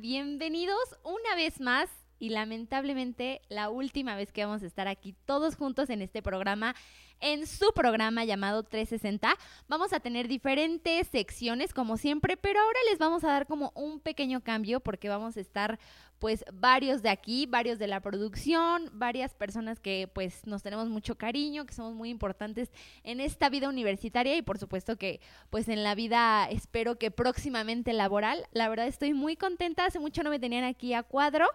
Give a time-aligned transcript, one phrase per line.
[0.00, 1.90] Bienvenidos una vez más
[2.20, 6.76] y lamentablemente la última vez que vamos a estar aquí todos juntos en este programa
[7.20, 9.34] en su programa llamado 360.
[9.68, 14.00] Vamos a tener diferentes secciones como siempre, pero ahora les vamos a dar como un
[14.00, 15.78] pequeño cambio porque vamos a estar
[16.18, 21.16] pues varios de aquí, varios de la producción, varias personas que pues nos tenemos mucho
[21.16, 22.70] cariño, que somos muy importantes
[23.04, 27.92] en esta vida universitaria y por supuesto que pues en la vida espero que próximamente
[27.92, 28.46] laboral.
[28.52, 31.46] La verdad estoy muy contenta, hace mucho no me tenían aquí a cuadro.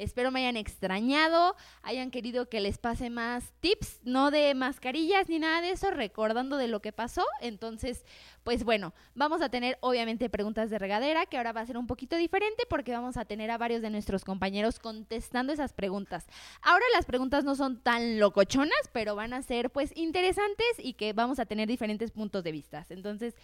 [0.00, 5.38] Espero me hayan extrañado, hayan querido que les pase más tips, no de mascarillas ni
[5.38, 7.22] nada de eso, recordando de lo que pasó.
[7.42, 8.06] Entonces,
[8.42, 11.86] pues bueno, vamos a tener obviamente preguntas de regadera, que ahora va a ser un
[11.86, 16.26] poquito diferente porque vamos a tener a varios de nuestros compañeros contestando esas preguntas.
[16.62, 21.12] Ahora las preguntas no son tan locochonas, pero van a ser pues interesantes y que
[21.12, 22.86] vamos a tener diferentes puntos de vista.
[22.88, 23.34] Entonces,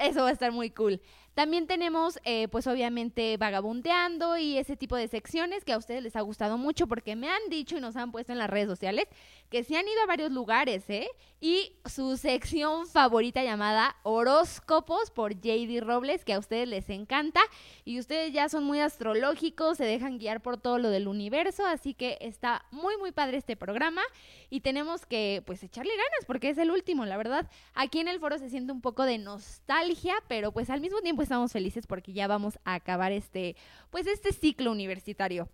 [0.00, 1.00] eso va a estar muy cool.
[1.34, 6.16] También tenemos, eh, pues obviamente, vagabundeando y ese tipo de secciones que a ustedes les
[6.16, 9.06] ha gustado mucho porque me han dicho y nos han puesto en las redes sociales
[9.48, 11.08] que se han ido a varios lugares, ¿eh?
[11.40, 17.40] Y su sección favorita llamada Horóscopos por JD Robles, que a ustedes les encanta.
[17.84, 21.94] Y ustedes ya son muy astrológicos, se dejan guiar por todo lo del universo, así
[21.94, 24.02] que está muy, muy padre este programa.
[24.50, 27.50] Y tenemos que, pues, echarle ganas porque es el último, la verdad.
[27.74, 31.19] Aquí en el foro se siente un poco de nostalgia, pero pues al mismo tiempo
[31.22, 33.56] estamos felices porque ya vamos a acabar este,
[33.90, 35.48] pues este ciclo universitario.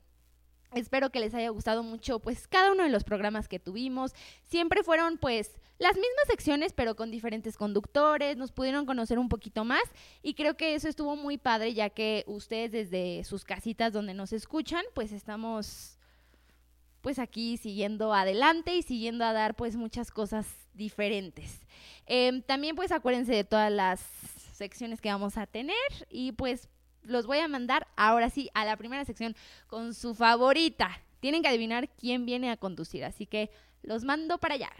[0.72, 4.12] Espero que les haya gustado mucho pues cada uno de los programas que tuvimos.
[4.44, 9.64] Siempre fueron pues las mismas secciones pero con diferentes conductores, nos pudieron conocer un poquito
[9.64, 9.82] más
[10.22, 14.32] y creo que eso estuvo muy padre ya que ustedes desde sus casitas donde nos
[14.32, 15.98] escuchan pues estamos
[17.00, 21.60] pues aquí siguiendo adelante y siguiendo a dar pues muchas cosas diferentes.
[22.06, 24.02] Em, también pues acuérdense de todas las
[24.56, 25.76] secciones que vamos a tener
[26.08, 26.68] y pues
[27.02, 29.36] los voy a mandar ahora sí a la primera sección
[29.68, 31.02] con su favorita.
[31.20, 33.50] Tienen que adivinar quién viene a conducir, así que
[33.82, 34.72] los mando para allá.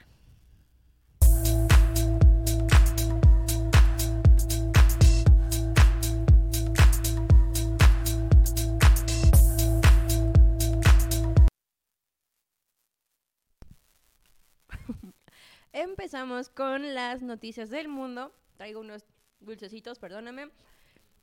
[15.73, 18.33] Empezamos con las noticias del mundo.
[18.57, 19.05] Traigo unos
[19.47, 20.51] dulcecitos, perdóname.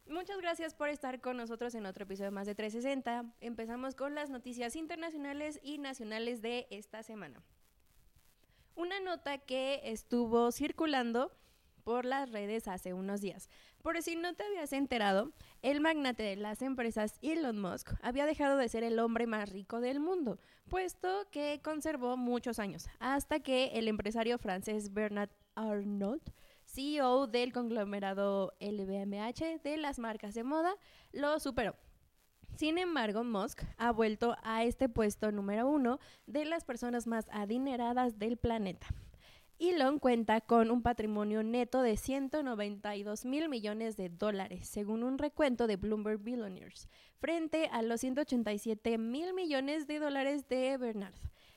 [0.08, 3.26] Muchas gracias por estar con nosotros en otro episodio más de 360.
[3.40, 7.42] Empezamos con las noticias internacionales y nacionales de esta semana.
[8.76, 11.32] Una nota que estuvo circulando
[11.84, 13.50] por las redes hace unos días.
[13.82, 15.32] Por si no te habías enterado,
[15.62, 19.80] el magnate de las empresas Elon Musk había dejado de ser el hombre más rico
[19.82, 20.40] del mundo,
[20.70, 26.30] puesto que conservó muchos años, hasta que el empresario francés Bernard Arnault
[26.74, 30.76] CEO del conglomerado LVMH de las marcas de moda,
[31.12, 31.76] lo superó.
[32.56, 38.18] Sin embargo, Musk ha vuelto a este puesto número uno de las personas más adineradas
[38.18, 38.88] del planeta.
[39.60, 45.68] Elon cuenta con un patrimonio neto de 192 mil millones de dólares, según un recuento
[45.68, 46.90] de Bloomberg Billionaires,
[47.20, 51.16] frente a los 187 mil millones de dólares de Bernard.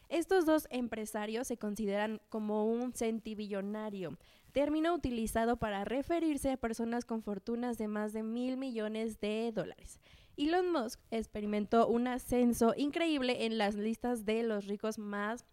[0.08, 4.16] Estos dos empresarios se consideran como un centibillonario,
[4.52, 10.00] término utilizado para referirse a personas con fortunas de más de mil millones de dólares.
[10.36, 15.46] Elon Musk experimentó un ascenso increíble en las listas de los ricos más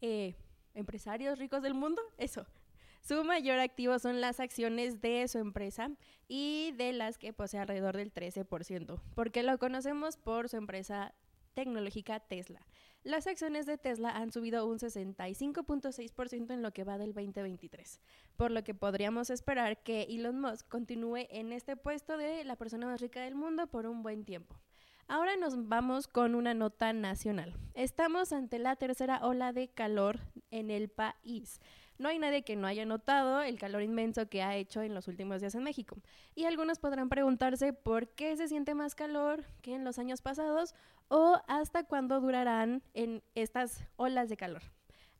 [0.00, 0.34] eh,
[0.74, 2.02] empresarios ricos del mundo.
[2.18, 2.46] Eso.
[3.00, 5.90] Su mayor activo son las acciones de su empresa
[6.26, 11.14] y de las que posee alrededor del 13%, porque lo conocemos por su empresa
[11.54, 12.66] tecnológica Tesla.
[13.04, 18.00] Las acciones de Tesla han subido un 65.6% en lo que va del 2023,
[18.36, 22.86] por lo que podríamos esperar que Elon Musk continúe en este puesto de la persona
[22.86, 24.60] más rica del mundo por un buen tiempo.
[25.06, 27.54] Ahora nos vamos con una nota nacional.
[27.72, 30.20] Estamos ante la tercera ola de calor
[30.50, 31.60] en el país.
[31.98, 35.08] No hay nadie que no haya notado el calor inmenso que ha hecho en los
[35.08, 35.96] últimos días en México.
[36.34, 40.74] Y algunos podrán preguntarse por qué se siente más calor que en los años pasados
[41.08, 44.62] o hasta cuándo durarán en estas olas de calor.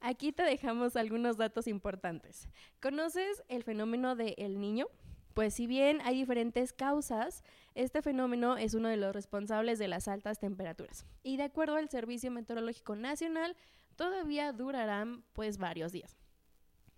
[0.00, 2.49] Aquí te dejamos algunos datos importantes.
[2.81, 4.87] ¿Conoces el fenómeno de El Niño?
[5.35, 7.44] Pues si bien hay diferentes causas,
[7.75, 11.06] este fenómeno es uno de los responsables de las altas temperaturas.
[11.23, 13.56] Y de acuerdo al Servicio Meteorológico Nacional,
[13.96, 16.18] todavía durarán pues varios días.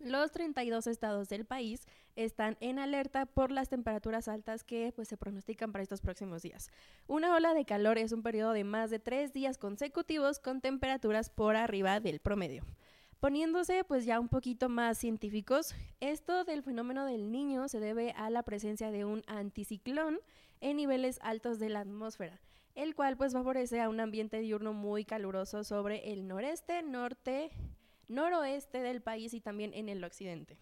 [0.01, 1.87] Los 32 estados del país
[2.17, 6.71] están en alerta por las temperaturas altas que pues, se pronostican para estos próximos días.
[7.07, 11.29] Una ola de calor es un periodo de más de tres días consecutivos con temperaturas
[11.29, 12.65] por arriba del promedio.
[13.21, 18.31] Poniéndose pues ya un poquito más científicos, esto del fenómeno del niño se debe a
[18.31, 20.19] la presencia de un anticiclón
[20.63, 22.41] en niveles altos de la atmósfera,
[22.75, 27.51] el cual pues favorece a un ambiente diurno muy caluroso sobre el noreste, norte,
[28.11, 30.59] noroeste del país y también en el occidente.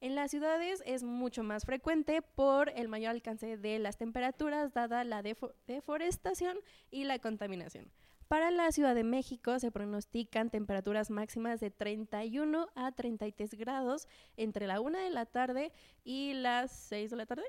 [0.00, 5.02] En las ciudades es mucho más frecuente por el mayor alcance de las temperaturas dada
[5.04, 6.58] la deforestación
[6.90, 7.90] y la contaminación.
[8.28, 14.66] Para la Ciudad de México se pronostican temperaturas máximas de 31 a 33 grados entre
[14.66, 15.72] la 1 de la tarde
[16.04, 17.44] y las 6 de la tarde.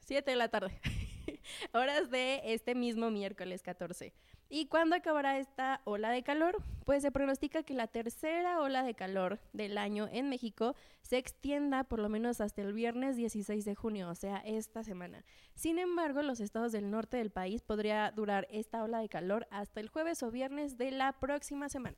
[0.00, 0.80] 7 de la tarde.
[1.72, 4.12] Horas de este mismo miércoles 14.
[4.54, 6.62] ¿Y cuándo acabará esta ola de calor?
[6.84, 11.84] Pues se pronostica que la tercera ola de calor del año en México se extienda
[11.84, 15.24] por lo menos hasta el viernes 16 de junio, o sea, esta semana.
[15.54, 19.80] Sin embargo, los estados del norte del país podría durar esta ola de calor hasta
[19.80, 21.96] el jueves o viernes de la próxima semana.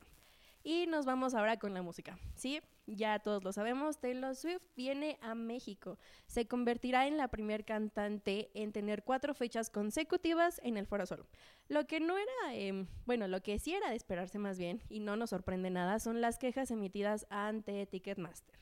[0.67, 2.17] Y nos vamos ahora con la música.
[2.33, 5.99] Sí, ya todos lo sabemos, Taylor Swift viene a México.
[6.25, 11.27] Se convertirá en la primer cantante en tener cuatro fechas consecutivas en el Foro Sol.
[11.67, 15.01] Lo que no era, em, bueno, lo que sí era de esperarse más bien, y
[15.01, 18.57] no nos sorprende nada, son las quejas emitidas ante Ticketmaster.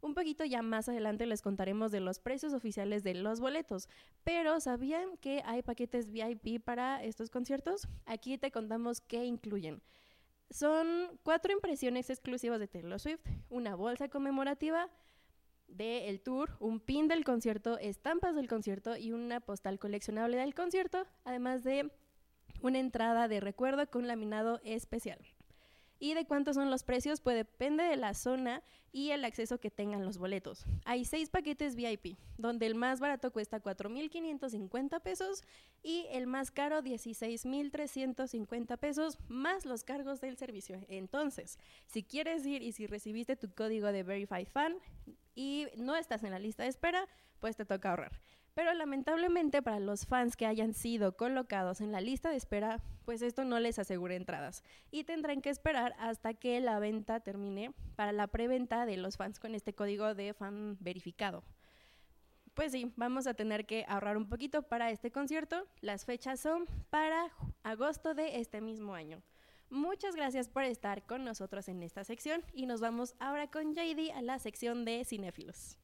[0.00, 3.90] Un poquito ya más adelante les contaremos de los precios oficiales de los boletos,
[4.24, 7.86] pero ¿sabían que hay paquetes VIP para estos conciertos?
[8.06, 9.82] Aquí te contamos qué incluyen.
[10.52, 14.90] Son cuatro impresiones exclusivas de Taylor Swift, una bolsa conmemorativa
[15.66, 21.06] del tour, un pin del concierto, estampas del concierto y una postal coleccionable del concierto,
[21.24, 21.90] además de
[22.60, 25.18] una entrada de recuerdo con laminado especial.
[26.02, 27.20] ¿Y de cuántos son los precios?
[27.20, 30.64] Pues depende de la zona y el acceso que tengan los boletos.
[30.84, 35.44] Hay seis paquetes VIP, donde el más barato cuesta 4.550 pesos
[35.80, 40.80] y el más caro 16.350 pesos más los cargos del servicio.
[40.88, 44.74] Entonces, si quieres ir y si recibiste tu código de Verify Fan
[45.36, 47.06] y no estás en la lista de espera,
[47.38, 48.20] pues te toca ahorrar.
[48.54, 53.22] Pero lamentablemente para los fans que hayan sido colocados en la lista de espera, pues
[53.22, 58.12] esto no les asegura entradas y tendrán que esperar hasta que la venta termine para
[58.12, 61.42] la preventa de los fans con este código de fan verificado.
[62.54, 65.66] Pues sí, vamos a tener que ahorrar un poquito para este concierto.
[65.80, 67.32] Las fechas son para
[67.62, 69.22] agosto de este mismo año.
[69.70, 74.10] Muchas gracias por estar con nosotros en esta sección y nos vamos ahora con JD
[74.14, 75.78] a la sección de cinéfilos.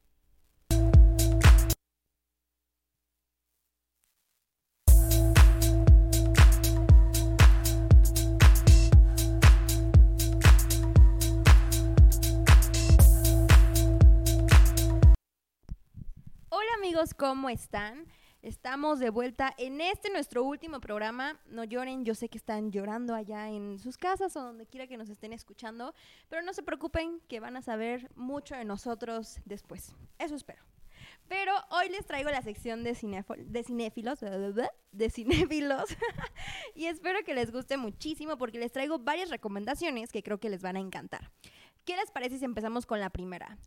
[16.79, 18.05] Amigos, ¿cómo están?
[18.41, 21.37] Estamos de vuelta en este nuestro último programa.
[21.47, 24.95] No lloren, yo sé que están llorando allá en sus casas o donde quiera que
[24.95, 25.93] nos estén escuchando,
[26.29, 29.93] pero no se preocupen que van a saber mucho de nosotros después.
[30.19, 30.63] Eso espero.
[31.27, 35.89] Pero hoy les traigo la sección de, de cinéfilos, de cinéfilos,
[36.75, 40.61] y espero que les guste muchísimo porque les traigo varias recomendaciones que creo que les
[40.61, 41.29] van a encantar.
[41.83, 43.57] ¿Qué les parece si empezamos con la primera?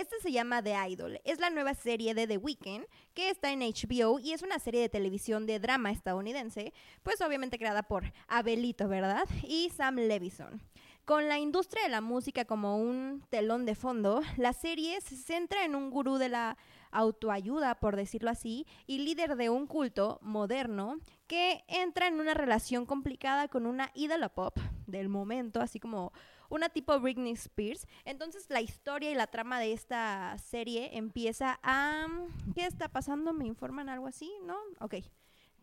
[0.00, 1.20] Esta se llama The Idol.
[1.24, 4.80] Es la nueva serie de The Weeknd que está en HBO y es una serie
[4.80, 9.28] de televisión de drama estadounidense, pues obviamente creada por Abelito, ¿verdad?
[9.46, 10.62] Y Sam Levison.
[11.04, 15.66] Con la industria de la música como un telón de fondo, la serie se centra
[15.66, 16.56] en un gurú de la
[16.92, 22.86] autoayuda, por decirlo así, y líder de un culto moderno que entra en una relación
[22.86, 26.12] complicada con una ídola pop del momento, así como
[26.50, 27.86] una tipo Britney Spears.
[28.04, 32.06] Entonces la historia y la trama de esta serie empieza a...
[32.54, 33.32] ¿Qué está pasando?
[33.32, 34.30] ¿Me informan algo así?
[34.44, 34.58] ¿No?
[34.80, 34.96] Ok.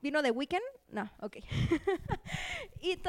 [0.02, 0.64] ¿Vino de Weekend?
[0.90, 1.38] No, ok.
[2.82, 3.00] y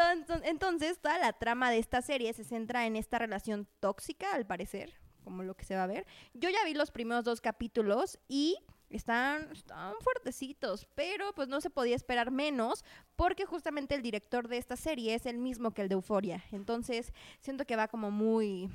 [0.44, 4.94] entonces toda la trama de esta serie se centra en esta relación tóxica, al parecer,
[5.22, 6.06] como lo que se va a ver.
[6.32, 8.56] Yo ya vi los primeros dos capítulos y
[8.90, 12.84] están, están fuertecitos, pero pues no se podía esperar menos
[13.16, 16.44] porque justamente el director de esta serie es el mismo que el de Euforia.
[16.52, 18.70] Entonces siento que va como muy,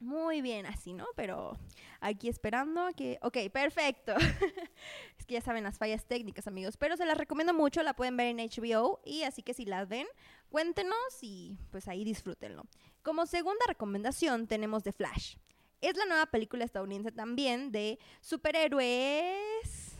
[0.00, 1.06] muy bien así, ¿no?
[1.16, 1.56] Pero
[2.00, 3.18] aquí esperando que...
[3.22, 4.14] Ok, perfecto.
[5.18, 6.76] es que ya saben las fallas técnicas, amigos.
[6.76, 9.00] Pero se las recomiendo mucho, la pueden ver en HBO.
[9.04, 10.06] Y así que si las ven,
[10.50, 12.64] cuéntenos y pues ahí disfrútenlo.
[13.02, 15.36] Como segunda recomendación tenemos The Flash.
[15.80, 19.96] Es la nueva película estadounidense también de superhéroes.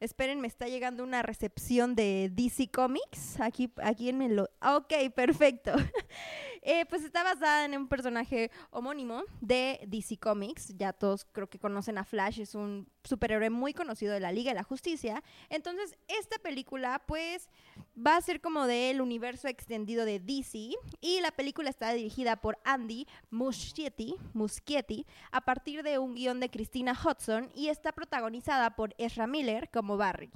[0.00, 3.38] esperen, me está llegando una recepción de DC Comics.
[3.40, 4.48] Aquí, aquí en lo.
[4.62, 5.72] Ok, perfecto.
[6.62, 10.76] Eh, pues está basada en un personaje homónimo de DC Comics.
[10.76, 14.50] Ya todos creo que conocen a Flash, es un superhéroe muy conocido de la Liga
[14.50, 15.22] de la Justicia.
[15.48, 17.48] Entonces, esta película, pues,
[17.96, 20.70] va a ser como del universo extendido de DC.
[21.00, 26.50] Y la película está dirigida por Andy Muschietti, Muschietti a partir de un guion de
[26.50, 30.30] Christina Hudson y está protagonizada por Ezra Miller como Barry.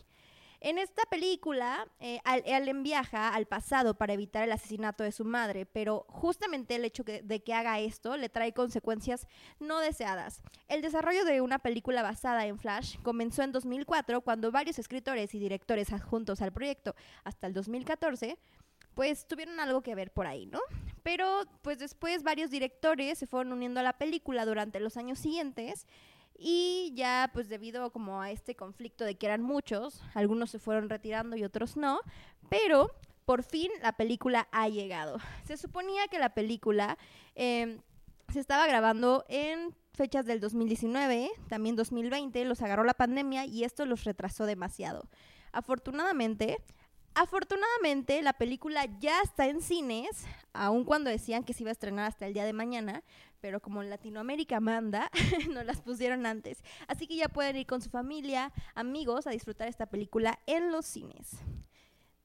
[0.64, 5.66] En esta película, eh, Allen viaja al pasado para evitar el asesinato de su madre,
[5.66, 9.28] pero justamente el hecho de que haga esto le trae consecuencias
[9.60, 10.40] no deseadas.
[10.68, 15.38] El desarrollo de una película basada en Flash comenzó en 2004 cuando varios escritores y
[15.38, 16.94] directores adjuntos al proyecto
[17.24, 18.38] hasta el 2014
[18.94, 20.60] pues tuvieron algo que ver por ahí, ¿no?
[21.02, 25.86] Pero pues después varios directores se fueron uniendo a la película durante los años siguientes
[26.36, 30.88] y ya pues debido como a este conflicto de que eran muchos, algunos se fueron
[30.88, 32.00] retirando y otros no,
[32.48, 32.90] pero
[33.24, 35.18] por fin la película ha llegado.
[35.44, 36.98] Se suponía que la película
[37.34, 37.80] em,
[38.32, 43.86] se estaba grabando en fechas del 2019, también 2020, los agarró la pandemia y esto
[43.86, 45.08] los retrasó demasiado.
[45.52, 46.58] Afortunadamente,
[47.16, 52.08] Afortunadamente, la película ya está en cines, aun cuando decían que se iba a estrenar
[52.08, 53.04] hasta el día de mañana,
[53.44, 55.10] pero como Latinoamérica manda,
[55.50, 56.64] no las pusieron antes.
[56.88, 60.86] Así que ya pueden ir con su familia, amigos, a disfrutar esta película en los
[60.86, 61.36] cines.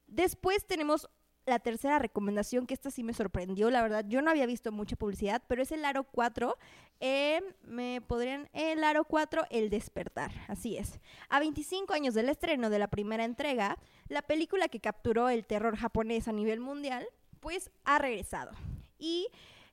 [0.06, 1.10] Después tenemos
[1.44, 4.96] la tercera recomendación, que esta sí me sorprendió, la verdad, yo no había visto mucha
[4.96, 6.56] publicidad, pero es el Aro 4.
[7.00, 11.00] Eh, me podrían, el Aro 4, El Despertar, así es.
[11.28, 13.76] A 25 años del estreno de la primera entrega,
[14.08, 17.06] la película que capturó el terror japonés a nivel mundial,
[17.40, 18.52] pues ha regresado.
[18.98, 19.28] Y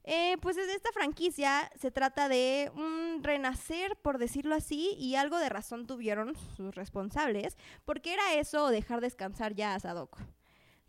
[0.09, 5.49] eh, pues esta franquicia se trata de un renacer, por decirlo así, y algo de
[5.49, 10.19] razón tuvieron sus responsables, porque era eso dejar descansar ya a Sadoko.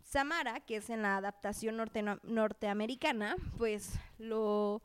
[0.03, 1.75] Samara, que es en la adaptación
[2.23, 4.81] norteamericana, pues lo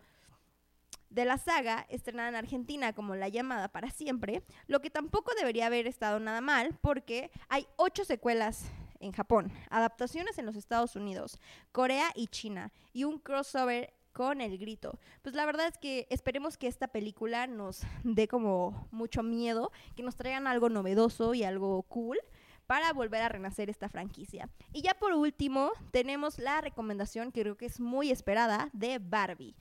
[1.10, 5.66] de la saga estrenada en Argentina como La llamada para siempre, lo que tampoco debería
[5.66, 8.64] haber estado nada mal porque hay ocho secuelas
[8.98, 11.38] en Japón, adaptaciones en los Estados Unidos,
[11.70, 14.98] Corea y China y un crossover con el grito.
[15.20, 20.02] Pues la verdad es que esperemos que esta película nos dé como mucho miedo, que
[20.02, 22.18] nos traigan algo novedoso y algo cool
[22.66, 24.48] para volver a renacer esta franquicia.
[24.72, 29.54] Y ya por último, tenemos la recomendación que creo que es muy esperada de Barbie.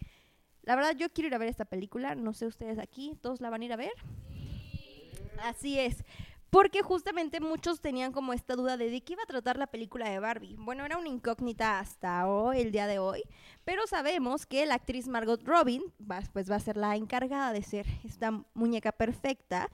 [0.62, 3.50] La verdad, yo quiero ir a ver esta película, no sé ustedes aquí, ¿todos la
[3.50, 3.91] van a ir a ver?
[5.39, 6.05] Así es.
[6.53, 10.07] Porque justamente muchos tenían como esta duda de de qué iba a tratar la película
[10.07, 10.55] de Barbie.
[10.60, 13.24] Bueno, era una incógnita hasta hoy, el día de hoy,
[13.65, 15.81] pero sabemos que la actriz Margot Robin
[16.31, 19.72] pues va a ser la encargada de ser esta muñeca perfecta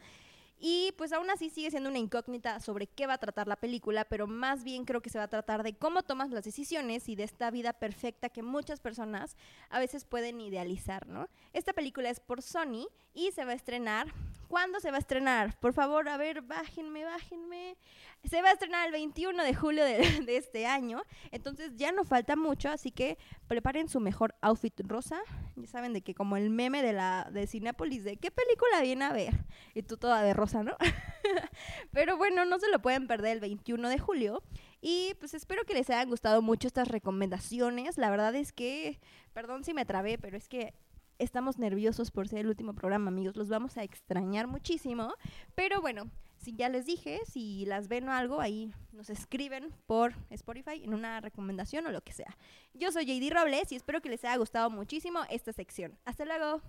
[0.57, 4.05] y pues aún así sigue siendo una incógnita sobre qué va a tratar la película,
[4.05, 7.17] pero más bien creo que se va a tratar de cómo tomas las decisiones y
[7.17, 9.35] de esta vida perfecta que muchas personas
[9.69, 11.27] a veces pueden idealizar, ¿no?
[11.51, 14.13] Esta película es por Sony y se va a estrenar.
[14.49, 15.59] ¿Cuándo se va a estrenar?
[15.59, 17.77] Por favor, a ver, bájenme, bájenme.
[18.23, 22.35] Se va a estrenar el 21 de julio de, este año, entonces ya no falta
[22.35, 25.21] mucho, así que preparen su mejor outfit rosa.
[25.55, 29.05] Ya saben de que como el meme de la de Cinépolis de qué película viene
[29.05, 29.33] a ver
[29.75, 30.75] y tú toda de rosa ¿no?
[31.91, 34.41] Pero bueno, no se lo pueden perder el 21 de julio.
[34.81, 37.99] Y pues espero que les hayan gustado mucho estas recomendaciones.
[37.99, 38.99] La verdad es que,
[39.31, 40.73] perdón si me trabé, pero es que
[41.19, 43.35] estamos nerviosos por ser el último programa, amigos.
[43.35, 45.13] Los vamos a extrañar muchísimo.
[45.53, 50.13] Pero bueno, si ya les dije, si las ven o algo, ahí nos escriben por
[50.29, 52.37] Spotify en una recomendación o lo que sea.
[52.73, 55.97] Yo soy JD Robles y espero que les haya gustado muchísimo esta sección.
[56.05, 56.61] Hasta luego.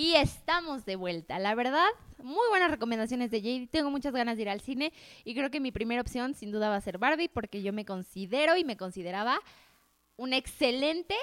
[0.00, 1.38] Y estamos de vuelta.
[1.38, 1.90] La verdad,
[2.22, 3.68] muy buenas recomendaciones de Jade.
[3.70, 6.70] Tengo muchas ganas de ir al cine y creo que mi primera opción sin duda
[6.70, 9.38] va a ser Barbie porque yo me considero y me consideraba
[10.16, 11.14] un excelente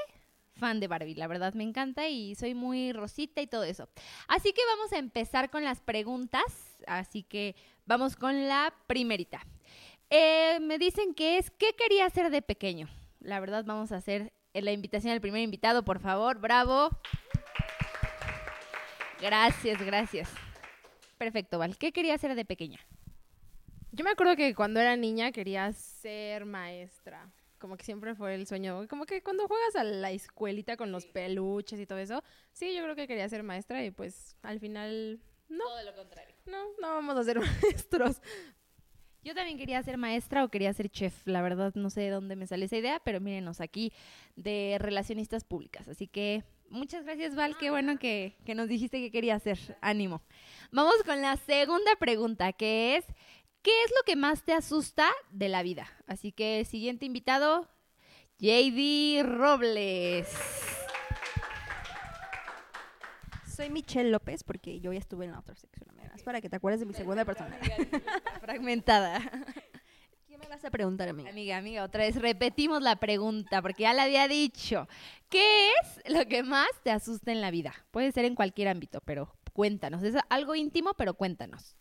[0.53, 1.15] fan de Barbie.
[1.15, 3.89] La verdad me encanta y soy muy rosita y todo eso.
[4.27, 6.77] Así que vamos a empezar con las preguntas.
[6.85, 7.55] Así que
[7.87, 9.41] vamos con la primerita.
[10.11, 12.87] Eh, me dicen que es, ¿qué quería hacer de pequeño?
[13.21, 16.39] La verdad vamos a hacer la invitación al primer invitado, por favor.
[16.39, 16.89] Bravo.
[19.21, 20.29] Gracias, gracias.
[21.17, 21.77] Perfecto, Val.
[21.77, 22.79] ¿Qué quería hacer de pequeña?
[23.91, 27.31] Yo me acuerdo que cuando era niña quería ser maestra.
[27.57, 28.87] Como que siempre fue el sueño.
[28.87, 32.83] Como que cuando juegas a la escuelita con los peluches y todo eso, sí, yo
[32.83, 35.19] creo que quería ser maestra y pues al final
[35.49, 35.63] no.
[35.63, 36.35] Todo lo contrario.
[36.45, 38.21] No, no vamos a ser maestros.
[39.23, 41.25] Yo también quería ser maestra o quería ser chef.
[41.25, 43.91] La verdad no sé de dónde me sale esa idea, pero mírenos aquí
[44.35, 45.87] de relacionistas públicas.
[45.87, 47.57] Así que Muchas gracias, Val.
[47.57, 49.77] Qué bueno que, que nos dijiste que quería hacer.
[49.81, 50.21] Ánimo.
[50.71, 53.05] Vamos con la segunda pregunta, que es,
[53.61, 55.87] ¿qué es lo que más te asusta de la vida?
[56.07, 57.69] Así que, siguiente invitado,
[58.39, 60.27] JD Robles.
[63.47, 65.87] Soy Michelle López porque yo ya estuve en la otra sección.
[66.23, 67.57] para que te acuerdes de mi segunda persona.
[68.41, 69.19] Fragmentada.
[70.47, 71.29] ¿Qué me vas a preguntar, amiga?
[71.29, 74.87] Amiga, amiga, otra vez repetimos la pregunta porque ya la había dicho.
[75.27, 77.73] ¿Qué es lo que más te asusta en la vida?
[77.91, 80.03] Puede ser en cualquier ámbito, pero cuéntanos.
[80.03, 81.75] Es algo íntimo, pero cuéntanos.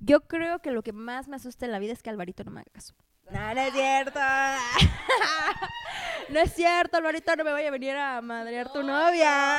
[0.00, 2.50] Yo creo que lo que más me asusta en la vida es que Alvarito no
[2.50, 2.96] me haga caso.
[3.30, 4.18] No, no es cierto.
[6.30, 9.58] no es cierto, Alvarito, no me vaya a venir a madrear tu novia.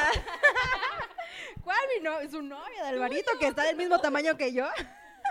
[1.63, 2.29] ¿Cuál mi novia?
[2.29, 4.67] Su novia de Alvarito, que está del mismo tamaño que yo.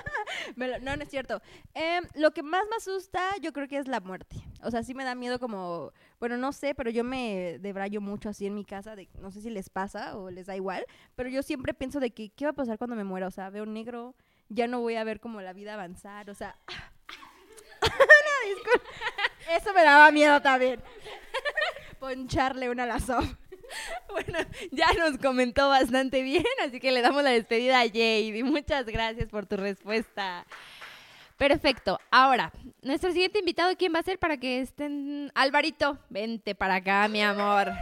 [0.56, 1.40] No, no es cierto.
[1.75, 4.37] Em, lo que más me asusta, yo creo que es la muerte.
[4.62, 8.28] O sea, sí me da miedo como, bueno, no sé, pero yo me debrayo mucho
[8.28, 10.85] así en mi casa, de, no sé si les pasa o les da igual,
[11.16, 13.26] pero yo siempre pienso de que, ¿qué va a pasar cuando me muera?
[13.26, 14.14] O sea, veo negro,
[14.49, 16.59] ya no voy a ver como la vida avanzar, o sea...
[17.82, 18.88] No, disculpa.
[19.50, 20.80] Eso me daba miedo también.
[21.99, 23.35] Poncharle una a la Sof.
[24.11, 24.38] Bueno,
[24.71, 28.43] ya nos comentó bastante bien, así que le damos la despedida a Jade.
[28.45, 30.47] Muchas gracias por tu respuesta.
[31.37, 31.99] Perfecto.
[32.11, 32.52] Ahora,
[32.83, 35.33] nuestro siguiente invitado, ¿quién va a ser para que estén?
[35.35, 37.73] Alvarito, vente para acá, mi amor.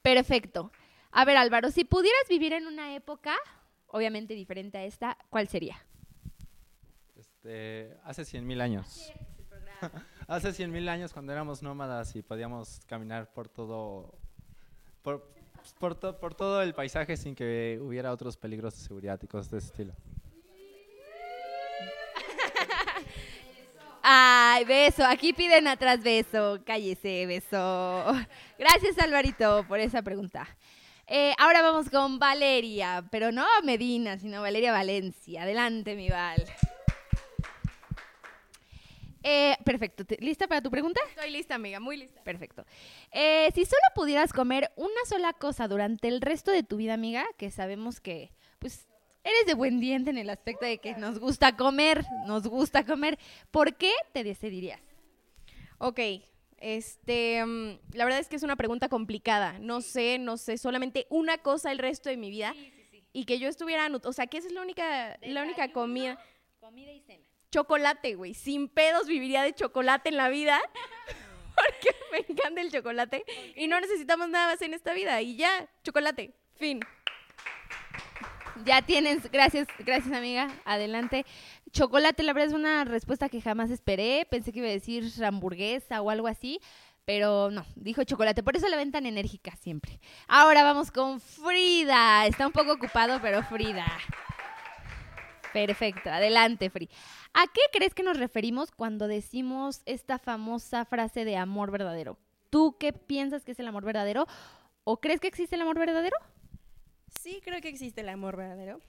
[0.00, 0.72] Perfecto.
[1.10, 3.36] A ver, Álvaro, si pudieras vivir en una época,
[3.88, 5.84] obviamente diferente a esta, ¿cuál sería?
[7.14, 9.12] Este, hace 100 mil años.
[10.26, 14.14] Hace 100 mil años cuando éramos nómadas y podíamos caminar por todo,
[15.02, 15.28] por,
[15.78, 19.94] por, por todo el paisaje sin que hubiera otros peligros de de ese estilo.
[24.02, 25.04] Ay, beso.
[25.04, 26.60] Aquí piden atrás beso.
[26.64, 28.04] Cállese, beso.
[28.58, 30.46] Gracias, Alvarito, por esa pregunta.
[31.06, 35.42] Eh, ahora vamos con Valeria, pero no Medina, sino Valeria Valencia.
[35.42, 36.42] Adelante, mi Val.
[39.22, 40.04] Eh, perfecto.
[40.04, 41.00] ¿Te- ¿Lista para tu pregunta?
[41.08, 42.22] Estoy lista, amiga, muy lista.
[42.22, 42.64] Perfecto.
[43.12, 47.24] Eh, si solo pudieras comer una sola cosa durante el resto de tu vida, amiga,
[47.38, 48.88] que sabemos que, pues,
[49.24, 53.18] eres de buen diente en el aspecto de que nos gusta comer, nos gusta comer,
[53.50, 54.80] ¿por qué te decidirías?
[55.78, 56.00] Ok,
[56.58, 59.58] este, mm, la verdad es que es una pregunta complicada.
[59.60, 62.54] No sé, no sé, solamente una cosa el resto de mi vida.
[63.12, 66.18] Y que yo estuviera, o sea, que esa es la única, la única comida.
[66.60, 67.26] Comida y cena.
[67.52, 68.34] Chocolate, güey.
[68.34, 70.60] Sin pedos viviría de chocolate en la vida.
[71.54, 73.24] Porque me encanta el chocolate.
[73.54, 75.20] Y no necesitamos nada más en esta vida.
[75.20, 76.34] Y ya, chocolate.
[76.56, 76.80] Fin.
[78.64, 81.24] Ya tienes, gracias, gracias amiga, adelante.
[81.72, 86.02] Chocolate, la verdad es una respuesta que jamás esperé, pensé que iba a decir hamburguesa
[86.02, 86.60] o algo así,
[87.06, 89.98] pero no, dijo chocolate, por eso la ven tan enérgica siempre.
[90.28, 93.86] Ahora vamos con Frida, está un poco ocupado, pero Frida.
[95.52, 96.92] Perfecto, adelante Frida.
[97.34, 102.18] ¿A qué crees que nos referimos cuando decimos esta famosa frase de amor verdadero?
[102.50, 104.26] ¿Tú qué piensas que es el amor verdadero?
[104.84, 106.16] ¿O crees que existe el amor verdadero?
[107.20, 108.80] Sí, creo que existe el amor verdadero.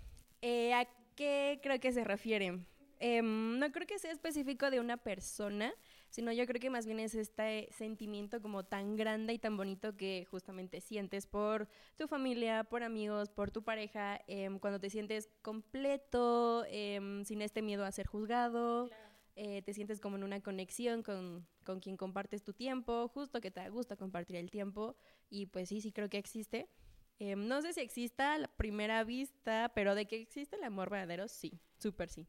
[0.42, 2.60] Eh, ¿A qué creo que se refiere?
[3.00, 5.74] Em, no creo que sea específico de una persona,
[6.14, 9.98] sino yo creo que más bien es este sentimiento como tan grande y tan bonito
[9.98, 15.28] que justamente sientes por tu familia, por amigos, por tu pareja, em, cuando te sientes
[15.42, 18.92] completo, em, sin este miedo a ser juzgado,
[19.36, 23.50] eh, te sientes como en una conexión con, con quien compartes tu tiempo, justo que
[23.50, 24.96] te gusta compartir el tiempo,
[25.32, 26.70] y pues sí, sí creo que existe.
[27.18, 30.92] Em, no sé si exista a la primera vista, pero de que existe el amor
[30.92, 32.28] verdadero, sí, súper sí.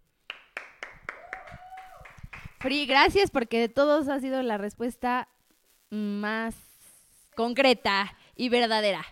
[2.64, 5.28] Free, gracias porque de todos ha sido la respuesta
[5.90, 6.54] más
[7.36, 9.04] concreta y verdadera.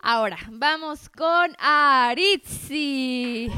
[0.00, 3.50] Ahora, vamos con Aritzi.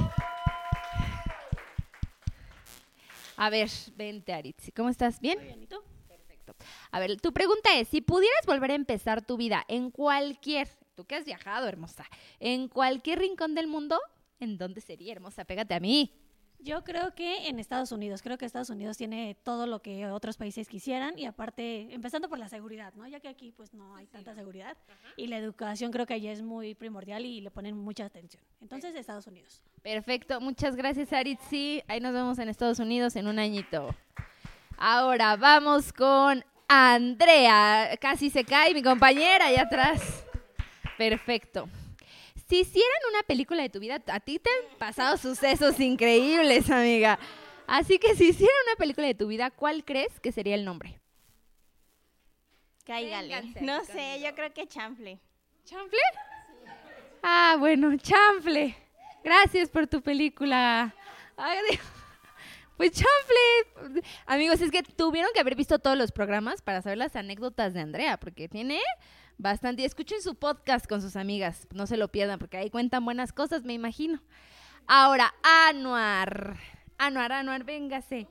[3.36, 4.72] A ver, vente Aritzi.
[4.72, 5.20] ¿Cómo estás?
[5.20, 5.38] ¿Bien?
[5.38, 6.56] Perfecto.
[6.90, 11.04] A ver, tu pregunta es, si pudieras volver a empezar tu vida en cualquier, tú
[11.04, 12.04] que has viajado, hermosa,
[12.40, 14.00] en cualquier rincón del mundo,
[14.40, 15.44] ¿en dónde sería, hermosa?
[15.44, 16.20] Pégate a mí.
[16.62, 20.36] Yo creo que en Estados Unidos, creo que Estados Unidos tiene todo lo que otros
[20.36, 23.06] países quisieran y aparte, empezando por la seguridad, ¿no?
[23.08, 24.76] Ya que aquí pues no hay tanta seguridad
[25.16, 28.42] y la educación creo que allá es muy primordial y le ponen mucha atención.
[28.60, 29.62] Entonces, Estados Unidos.
[29.82, 31.82] Perfecto, muchas gracias Aritzi.
[31.88, 33.94] Ahí nos vemos en Estados Unidos en un añito.
[34.76, 37.96] Ahora vamos con Andrea.
[38.00, 40.24] Casi se cae mi compañera allá atrás.
[40.98, 41.68] Perfecto.
[42.50, 47.16] Si hicieran una película de tu vida, a ti te han pasado sucesos increíbles, amiga.
[47.68, 50.98] Así que si hicieran una película de tu vida, ¿cuál crees que sería el nombre?
[52.84, 53.54] Cáigale.
[53.60, 55.20] No sé, yo creo que chanfle.
[55.64, 56.00] ¿Chanfle?
[57.22, 58.74] Ah, bueno, chanfle.
[59.22, 60.92] Gracias por tu película.
[61.36, 61.84] Ay, Dios.
[62.76, 64.02] Pues chanfle.
[64.26, 67.80] Amigos, es que tuvieron que haber visto todos los programas para saber las anécdotas de
[67.80, 68.80] Andrea, porque tiene
[69.40, 69.82] bastante.
[69.82, 73.32] Y escuchen su podcast con sus amigas, no se lo pierdan, porque ahí cuentan buenas
[73.32, 74.20] cosas, me imagino.
[74.86, 76.56] Ahora, Anuar.
[76.98, 78.26] Anuar, Anuar, véngase.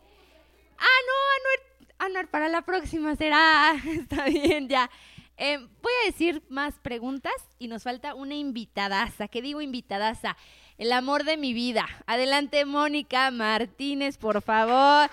[0.78, 3.76] Ah, no, Anuar, Anuar, para la próxima será.
[3.86, 4.90] Está bien, ya.
[5.38, 9.30] Eh, voy a decir más preguntas y nos falta una invitadaza.
[9.30, 10.36] ¿Qué digo invitadaza?
[10.78, 11.88] El amor de mi vida.
[12.08, 15.10] Adelante, Mónica Martínez, por favor.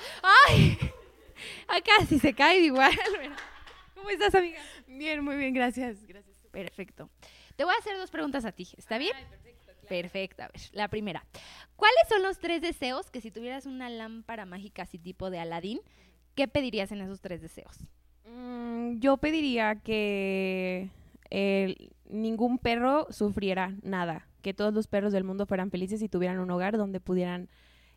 [0.48, 0.78] ¡Ay!
[1.68, 2.92] Acá sí se cae igual.
[3.94, 4.60] ¿Cómo estás, amiga?
[4.96, 6.04] Bien, muy bien, gracias.
[6.06, 6.36] Gracias.
[6.50, 7.10] Perfecto.
[7.56, 8.68] Te voy a hacer dos preguntas a ti.
[8.76, 9.14] ¿Está bien?
[9.88, 10.42] Perfecto.
[10.42, 11.24] A ver, la primera.
[11.76, 15.80] ¿Cuáles son los tres deseos que si tuvieras una lámpara mágica así tipo de Aladín,
[16.34, 17.78] qué pedirías en esos tres deseos?
[18.24, 20.90] Mm, yo pediría que
[21.30, 26.38] eh, ningún perro sufriera nada, que todos los perros del mundo fueran felices y tuvieran
[26.38, 27.48] un hogar donde pudieran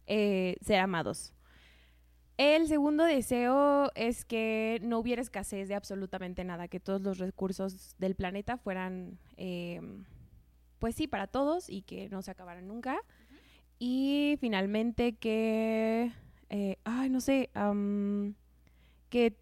[0.06, 1.34] eh, ser amados.
[2.40, 7.98] El segundo deseo es que no hubiera escasez de absolutamente nada, que todos los recursos
[7.98, 9.82] del planeta fueran, eh,
[10.80, 12.98] pues sí, para todos y que no se acabaran nunca.
[13.78, 16.14] Y finalmente que,
[16.50, 18.36] eh, ay, no sé, am,
[19.10, 19.36] que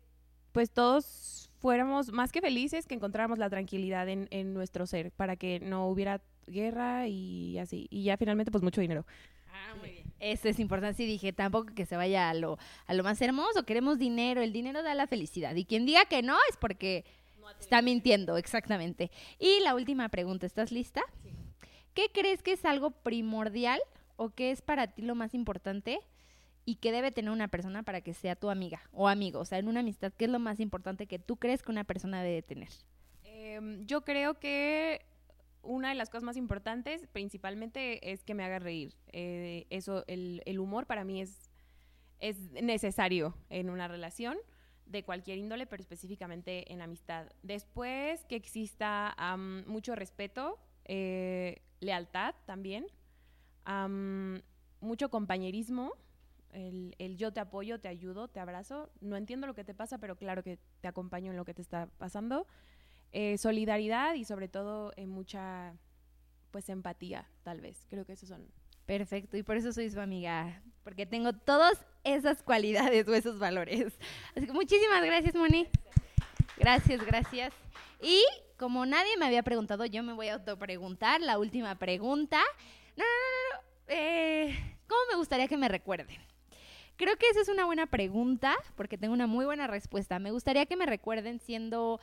[0.52, 5.36] pues todos fuéramos más que felices, que encontráramos la tranquilidad en, en nuestro ser, para
[5.36, 7.86] que no hubiera guerra y así.
[7.92, 9.06] Y ya finalmente, pues mucho dinero.
[9.58, 10.14] Ah, muy bien.
[10.20, 10.98] Eso es importante.
[10.98, 13.64] Sí, dije, tampoco que se vaya a lo, a lo más hermoso.
[13.64, 14.42] Queremos dinero.
[14.42, 15.56] El dinero da la felicidad.
[15.56, 17.06] Y quien diga que no es porque
[17.60, 19.12] está mintiendo, exactamente.
[19.40, 21.02] Y la última pregunta, ¿estás lista?
[21.94, 23.80] ¿Qué crees que es algo primordial
[24.16, 26.00] o qué es para ti lo más importante
[26.66, 29.40] y qué debe tener una persona para que sea tu amiga o amigo?
[29.40, 31.84] O sea, en una amistad, ¿qué es lo más importante que tú crees que una
[31.84, 32.70] persona debe tener?
[33.24, 35.02] Em, yo creo que
[35.68, 38.96] una de las cosas más importantes, principalmente, es que me haga reír.
[39.12, 41.52] Eh, eso, el, el humor para mí es,
[42.20, 44.38] es necesario en una relación
[44.86, 47.28] de cualquier índole, pero específicamente en amistad.
[47.44, 52.88] Después, que exista am, mucho respeto, eh, lealtad también,
[53.66, 54.42] am,
[54.80, 55.92] mucho compañerismo,
[56.52, 58.90] el, el yo te apoyo, te ayudo, te abrazo.
[59.02, 61.62] No entiendo lo que te pasa, pero claro que te acompaño en lo que te
[61.62, 62.48] está pasando.
[63.12, 65.74] Eh, solidaridad y sobre todo eh, mucha
[66.52, 67.86] pues empatía, tal vez.
[67.90, 68.48] Creo que esos son.
[68.86, 73.98] Perfecto, y por eso soy su amiga, porque tengo todas esas cualidades o esos valores.
[74.36, 75.68] Así que muchísimas gracias, Moni.
[76.58, 77.54] Gracias, gracias.
[78.02, 78.24] Y
[78.58, 82.42] como nadie me había preguntado, yo me voy a autopreguntar la última pregunta.
[82.96, 83.94] No, no, no, no.
[83.94, 86.20] Eh, ¿Cómo me gustaría que me recuerden?
[86.96, 90.18] Creo que esa es una buena pregunta, porque tengo una muy buena respuesta.
[90.18, 92.00] Me gustaría que me recuerden siendo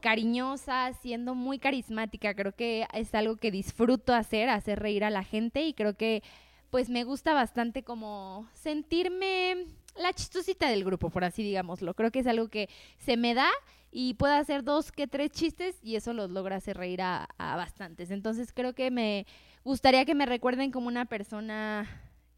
[0.00, 2.34] cariñosa, siendo muy carismática.
[2.34, 6.22] Creo que es algo que disfruto hacer, hacer reír a la gente y creo que
[6.70, 11.94] pues me gusta bastante como sentirme la chistosita del grupo, por así digámoslo.
[11.94, 13.48] Creo que es algo que se me da
[13.90, 17.56] y puedo hacer dos que tres chistes y eso los logra hacer reír a, a
[17.56, 18.10] bastantes.
[18.10, 19.26] Entonces creo que me
[19.64, 21.86] gustaría que me recuerden como una persona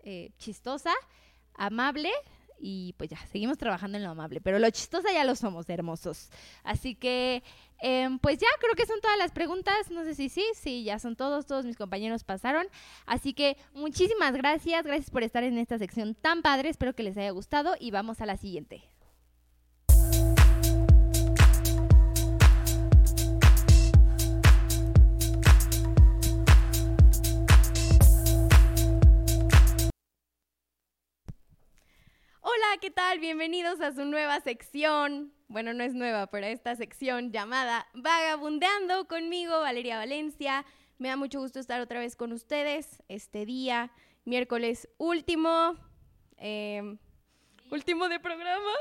[0.02, 0.92] eh, chistosa,
[1.54, 2.10] amable
[2.60, 6.30] y pues ya, seguimos trabajando en lo amable, pero lo chistosa ya lo somos, hermosos.
[6.62, 7.42] Así que,
[7.80, 10.98] em, pues ya, creo que son todas las preguntas, no sé si sí, sí, ya
[10.98, 12.66] son todos, todos mis compañeros pasaron.
[13.06, 17.16] Así que muchísimas gracias, gracias por estar en esta sección tan padre, espero que les
[17.16, 18.82] haya gustado y vamos a la siguiente.
[32.52, 33.20] Hola, ¿qué tal?
[33.20, 35.32] Bienvenidos a su nueva sección.
[35.46, 40.66] Bueno, no es nueva, pero esta sección llamada Vagabundeando conmigo, Valeria Valencia.
[40.98, 43.92] Me da mucho gusto estar otra vez con ustedes este día,
[44.24, 45.76] miércoles último,
[46.38, 46.96] eh,
[47.70, 48.72] último de programa.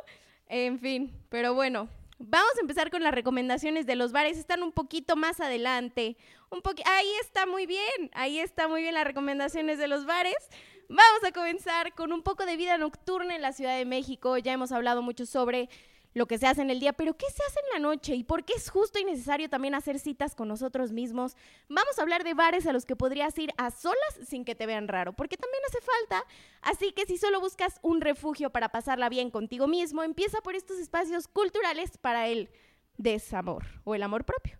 [0.47, 4.39] En fin, pero bueno, vamos a empezar con las recomendaciones de los bares.
[4.39, 6.17] Están un poquito más adelante.
[6.49, 10.49] Un ahí está muy bien, ahí está muy bien las recomendaciones de los bares.
[10.91, 14.39] Vamos a comenzar con un poco de vida nocturna en la Ciudad de México.
[14.39, 15.69] Ya hemos hablado mucho sobre
[16.15, 18.15] lo que se hace en el día, pero ¿qué se hace en la noche?
[18.15, 21.37] ¿Y por qué es justo y necesario también hacer citas con nosotros mismos?
[21.67, 24.65] Vamos a hablar de bares a los que podrías ir a solas sin que te
[24.65, 26.25] vean raro, porque también hace falta.
[26.61, 30.79] Así que si solo buscas un refugio para pasarla bien contigo mismo, empieza por estos
[30.79, 32.49] espacios culturales para el
[32.97, 34.57] desamor o el amor propio.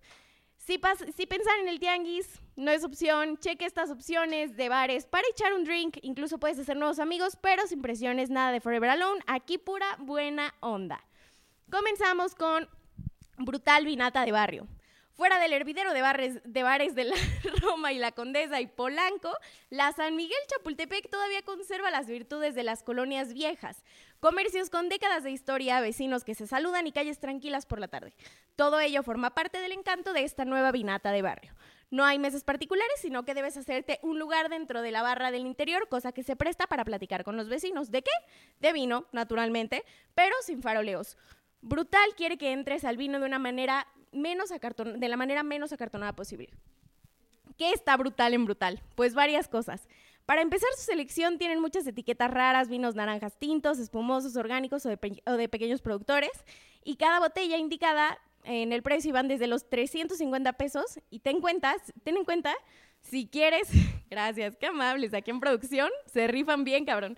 [0.69, 0.79] Si,
[1.17, 5.51] si pensar en el tianguis no es opción, cheque estas opciones de bares para echar
[5.55, 5.97] un drink.
[6.03, 9.19] Incluso puedes hacer nuevos amigos, pero sin presiones, nada de Forever Alone.
[9.25, 11.03] Aquí pura buena onda.
[11.71, 12.69] Comenzamos con
[13.39, 14.67] Brutal vinata de barrio.
[15.19, 17.15] Fuera del hervidero de, bares, de bares de la
[17.61, 19.35] Roma y la Condesa y Polanco,
[19.69, 23.83] la San Miguel Chapultepec todavía conserva las virtudes de las colonias viejas.
[24.21, 28.13] Comercios con décadas de historia, vecinos que se saludan y calles tranquilas por la tarde.
[28.55, 31.53] Todo ello forma parte del encanto de esta nueva vinata de barrio.
[31.91, 35.45] No hay mesas particulares, sino que debes hacerte un lugar dentro de la barra del
[35.45, 37.91] interior, cosa que se presta para platicar con los vecinos.
[37.91, 38.11] ¿De qué?
[38.61, 39.83] De vino, naturalmente,
[40.15, 41.17] pero sin faroleos.
[41.59, 45.71] Brutal quiere que entres al vino de una manera menos acarton- de la manera menos
[45.73, 46.49] acartonada posible.
[47.57, 48.81] ¿Qué está brutal en brutal?
[48.95, 49.87] Pues varias cosas.
[50.25, 54.97] Para empezar, su selección tienen muchas etiquetas raras, vinos naranjas tintos, espumosos, orgánicos o de,
[54.97, 56.31] pe- o de pequeños productores.
[56.83, 60.99] Y cada botella indicada en el precio van desde los 350 pesos.
[61.09, 62.53] Y ten, cuenta, ten en cuenta,
[63.01, 63.67] si quieres,
[64.09, 67.17] gracias, qué amables, aquí en producción se rifan bien, cabrón.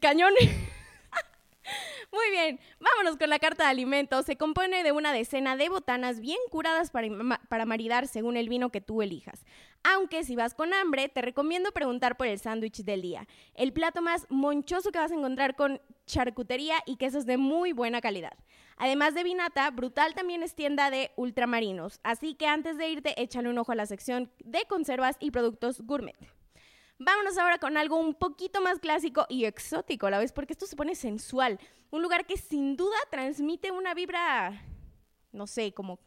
[0.00, 0.32] Cañón.
[2.12, 4.26] Muy bien, vámonos con la carta de alimentos.
[4.26, 7.08] Se compone de una decena de botanas bien curadas para,
[7.48, 9.44] para maridar según el vino que tú elijas.
[9.84, 13.28] Aunque si vas con hambre, te recomiendo preguntar por el sándwich del día.
[13.54, 18.00] El plato más monchoso que vas a encontrar con charcutería y quesos de muy buena
[18.00, 18.36] calidad.
[18.76, 22.00] Además de vinata, Brutal también es tienda de ultramarinos.
[22.02, 25.80] Así que antes de irte, échale un ojo a la sección de conservas y productos
[25.82, 26.16] gourmet.
[27.02, 30.66] Vámonos ahora con algo un poquito más clásico y exótico a la vez, porque esto
[30.66, 31.58] se pone sensual.
[31.90, 34.62] Un lugar que sin duda transmite una vibra,
[35.32, 35.98] no sé, como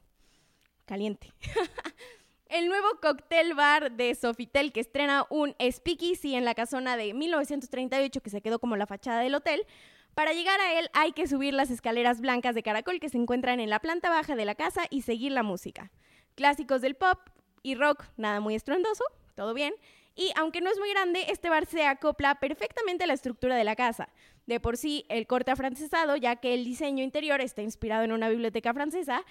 [0.85, 1.33] caliente.
[2.47, 8.21] El nuevo cóctel bar de Sofitel que estrena un Speakeasy en la casona de 1938
[8.21, 9.65] que se quedó como la fachada del hotel.
[10.13, 13.59] Para llegar a él hay que subir las escaleras blancas de caracol que se encuentran
[13.59, 15.91] en la planta baja de la casa y seguir la música.
[16.35, 17.17] Clásicos del pop
[17.63, 19.03] y rock, nada muy estruendoso,
[19.33, 19.73] todo bien.
[20.15, 23.63] Y aunque no es muy grande, este bar se acopla perfectamente a la estructura de
[23.63, 24.09] la casa.
[24.45, 28.29] De por sí, el corte afrancesado, ya que el diseño interior está inspirado en una
[28.29, 29.23] biblioteca francesa,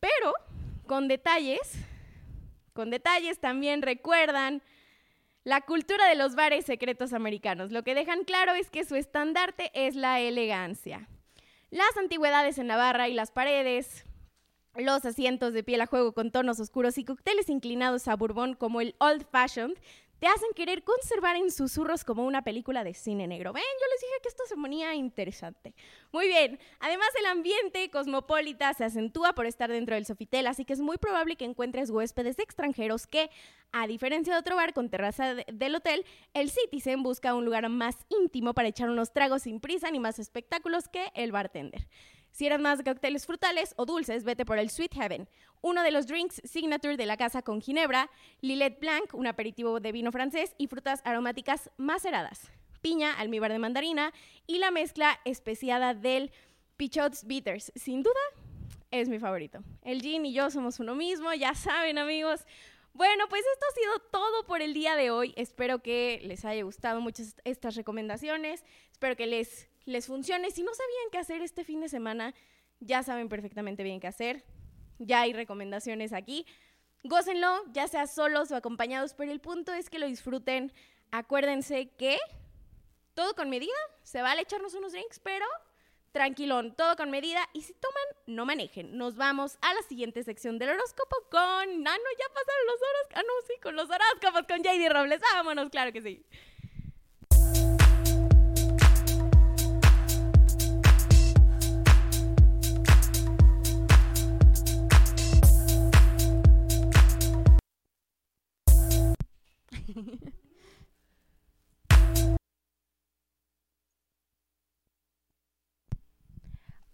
[0.00, 0.34] pero
[0.86, 1.72] con detalles,
[2.72, 4.62] con detalles también recuerdan
[5.44, 7.72] la cultura de los bares secretos americanos.
[7.72, 11.08] Lo que dejan claro es que su estandarte es la elegancia.
[11.70, 14.04] Las antigüedades en la barra y las paredes,
[14.78, 18.80] los asientos de piel a juego con tonos oscuros y cócteles inclinados a bourbon como
[18.80, 19.76] el Old Fashioned
[20.20, 23.52] te hacen querer conservar en susurros como una película de cine negro.
[23.52, 25.74] Ven, yo les dije que esto se ponía interesante.
[26.10, 30.72] Muy bien, además el ambiente cosmopolita se acentúa por estar dentro del Sofitel, así que
[30.72, 33.30] es muy probable que encuentres huéspedes extranjeros que,
[33.70, 37.68] a diferencia de otro bar con terraza de- del hotel, el Citizen busca un lugar
[37.68, 41.86] más íntimo para echar unos tragos sin prisa ni más espectáculos que el bartender.
[42.38, 45.28] Si eres más cócteles frutales o dulces, vete por el Sweet Heaven,
[45.60, 49.90] uno de los drinks signature de la casa con ginebra, Lillet Blanc, un aperitivo de
[49.90, 54.12] vino francés y frutas aromáticas maceradas, piña, almíbar de mandarina
[54.46, 56.30] y la mezcla especiada del
[56.76, 57.72] Pichots Bitters.
[57.74, 58.20] Sin duda,
[58.92, 59.64] es mi favorito.
[59.82, 62.46] El gin y yo somos uno mismo, ya saben amigos.
[62.92, 65.34] Bueno, pues esto ha sido todo por el día de hoy.
[65.36, 68.64] Espero que les haya gustado muchas estas recomendaciones.
[68.92, 70.50] Espero que les, les funcione.
[70.50, 72.34] Si no sabían qué hacer este fin de semana,
[72.80, 74.44] ya saben perfectamente bien qué hacer.
[74.98, 76.46] Ya hay recomendaciones aquí.
[77.04, 80.72] Gócenlo, ya sea solos o acompañados, pero el punto es que lo disfruten.
[81.10, 82.18] Acuérdense que
[83.14, 83.74] todo con medida.
[84.02, 85.46] Se vale echarnos unos drinks, pero
[86.12, 87.48] tranquilón, todo con medida.
[87.52, 88.96] Y si toman, no manejen.
[88.96, 91.40] Nos vamos a la siguiente sección del horóscopo con.
[91.40, 93.14] Ah, no, ya pasaron los horóscopos.
[93.14, 95.20] Ah, no, sí, con los horóscopos con JD Robles.
[95.34, 96.26] Vámonos, claro que sí.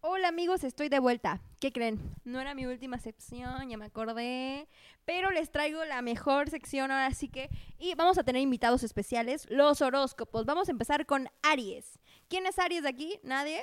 [0.00, 1.40] Hola amigos, estoy de vuelta.
[1.60, 1.98] ¿Qué creen?
[2.24, 4.68] No era mi última sección, ya me acordé,
[5.04, 9.46] pero les traigo la mejor sección ahora sí que y vamos a tener invitados especiales,
[9.50, 10.44] los horóscopos.
[10.44, 11.98] Vamos a empezar con Aries.
[12.28, 13.18] ¿Quién es Aries de aquí?
[13.22, 13.62] ¿Nadie?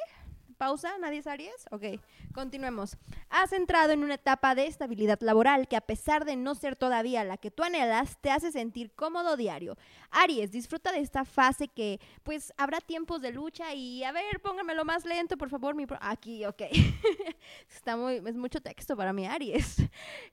[0.62, 1.66] Pausa, ¿nadie es Aries?
[1.72, 2.00] Ok,
[2.36, 2.96] continuemos.
[3.32, 7.24] Has entrado en una etapa de estabilidad laboral que a pesar de no ser todavía
[7.24, 9.76] la que tú anhelas, te hace sentir cómodo diario.
[10.12, 14.86] Aries, disfruta de esta fase que pues habrá tiempos de lucha y a ver, póngamelo
[14.86, 16.62] más lento, por favor, mi pro- aquí, ok.
[17.68, 19.78] Está muy es mucho texto para mí, Aries.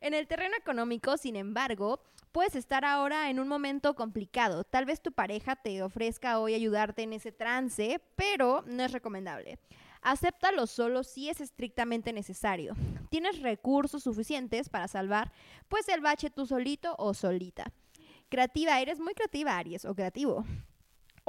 [0.03, 2.01] En el terreno económico, sin embargo,
[2.33, 4.63] puedes estar ahora en un momento complicado.
[4.65, 9.59] Tal vez tu pareja te ofrezca hoy ayudarte en ese trance, pero no es recomendable.
[10.03, 12.75] Acéptalo solo si es estrictamente necesario.
[13.11, 15.33] Tienes recursos suficientes para salvar
[15.69, 17.73] pues el bache tú solito o solita.
[18.29, 20.45] Creativa, eres muy creativa, Aries, o creativo.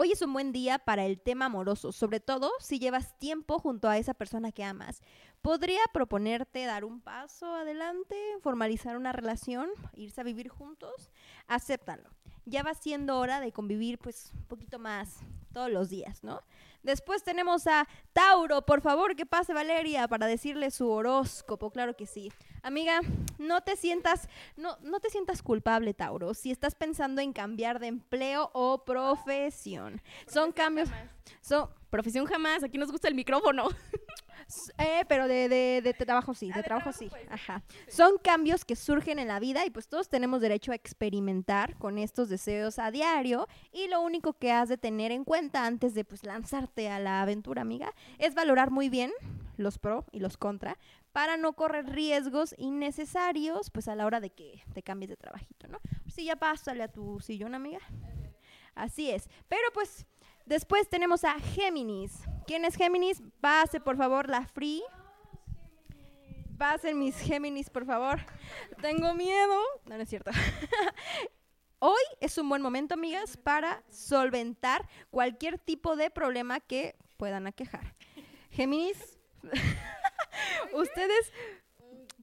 [0.01, 3.89] Hoy es un buen día para el tema amoroso, sobre todo si llevas tiempo junto
[3.89, 5.01] a esa persona que amas.
[5.41, 11.12] Podría proponerte dar un paso adelante, formalizar una relación, irse a vivir juntos.
[11.47, 12.09] Acéptalo.
[12.45, 15.17] Ya va siendo hora de convivir pues un poquito más
[15.51, 16.43] todos los días, ¿no?
[16.81, 22.05] Después tenemos a Tauro, por favor, que pase Valeria para decirle su horóscopo, claro que
[22.05, 22.31] sí.
[22.63, 23.02] Amiga,
[23.38, 27.88] no te sientas no no te sientas culpable, Tauro, si estás pensando en cambiar de
[27.88, 30.02] empleo o profesión.
[30.28, 30.89] Son cambios
[31.41, 33.67] son Profesión jamás, aquí nos gusta el micrófono.
[34.80, 37.12] Eh, pero de, de, de trabajo sí, de, trabajo, sí.
[37.30, 37.62] Ajá.
[37.88, 42.00] Son cambios que surgen en la vida y pues todos tenemos derecho a experimentar con
[42.00, 46.04] estos deseos a diario y lo único que has de tener en cuenta antes de
[46.04, 49.12] pues lanzarte a la aventura, amiga, es valorar muy bien
[49.60, 50.78] los pro y los contra
[51.12, 55.67] para no correr riesgos innecesarios pues a la hora de que te cambies de trabajito,
[55.67, 55.80] ¿no?
[56.08, 57.80] Sí, ya pásale a tu sillón, amiga.
[58.76, 59.30] Así es.
[59.48, 60.06] Pero pues
[60.45, 62.24] después tenemos a Géminis.
[62.48, 63.22] ¿Quién es Géminis?
[63.41, 64.82] Pase por favor la free.
[66.58, 68.19] Pasen mis Géminis, por favor.
[68.82, 69.60] Tengo miedo.
[69.86, 70.32] No, no es cierto.
[71.80, 77.95] Hoy es un buen momento, amigas, para solventar cualquier tipo de problema que puedan aquejar.
[78.50, 79.18] Géminis,
[80.73, 81.34] ustedes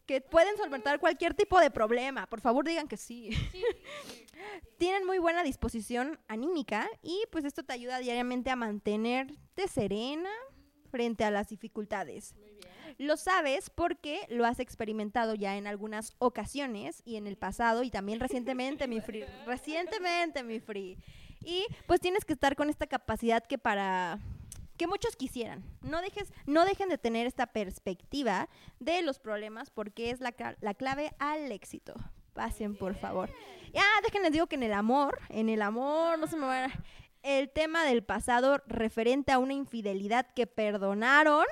[0.07, 3.31] que pueden solventar cualquier tipo de problema, por favor digan que sí.
[4.79, 10.31] Tienen muy buena disposición anímica y pues esto te ayuda diariamente a mantenerte serena
[10.90, 12.35] frente a las dificultades.
[12.98, 17.90] Lo sabes porque lo has experimentado ya en algunas ocasiones y en el pasado y
[17.90, 19.24] también recientemente, mi free.
[19.46, 20.96] Recientemente, mi free.
[21.44, 24.18] Y pues tienes que estar con esta capacidad que para
[24.76, 25.64] que muchos quisieran.
[25.82, 30.74] No dejes, no dejen de tener esta perspectiva de los problemas porque es la, la
[30.74, 31.94] clave al éxito.
[32.34, 33.30] Pasen, por favor.
[33.72, 36.68] Ya, déjenles digo que en el amor, en el amor, no se me va
[37.26, 41.44] el tema del pasado referente a una infidelidad que perdonaron,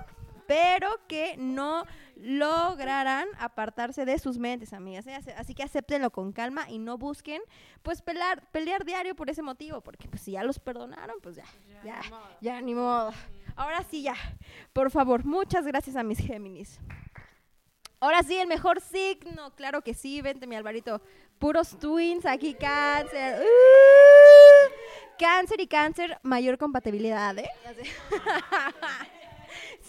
[0.47, 1.85] pero que no
[2.17, 5.07] lograrán apartarse de sus mentes, amigas.
[5.07, 5.15] ¿eh?
[5.37, 7.43] Así- que acéptenlo con calma y no busquen,
[7.83, 11.45] pues, pelear, pelear diario por ese motivo, porque pues si ya los perdonaron, pues ya,
[11.85, 12.01] ya,
[12.41, 13.13] ya, ni modo.
[13.57, 14.17] Ahora sí, ya.
[14.73, 16.81] Por favor, muchas gracias a mis Géminis.
[18.01, 19.55] Ahora sí, el mejor signo.
[19.55, 21.01] Claro que sí, vente, mi Alvarito.
[21.39, 23.41] Puros twins aquí, cáncer.
[23.43, 24.71] ¡Uh!
[25.19, 27.49] Cáncer y cáncer, mayor compatibilidad, ¿eh?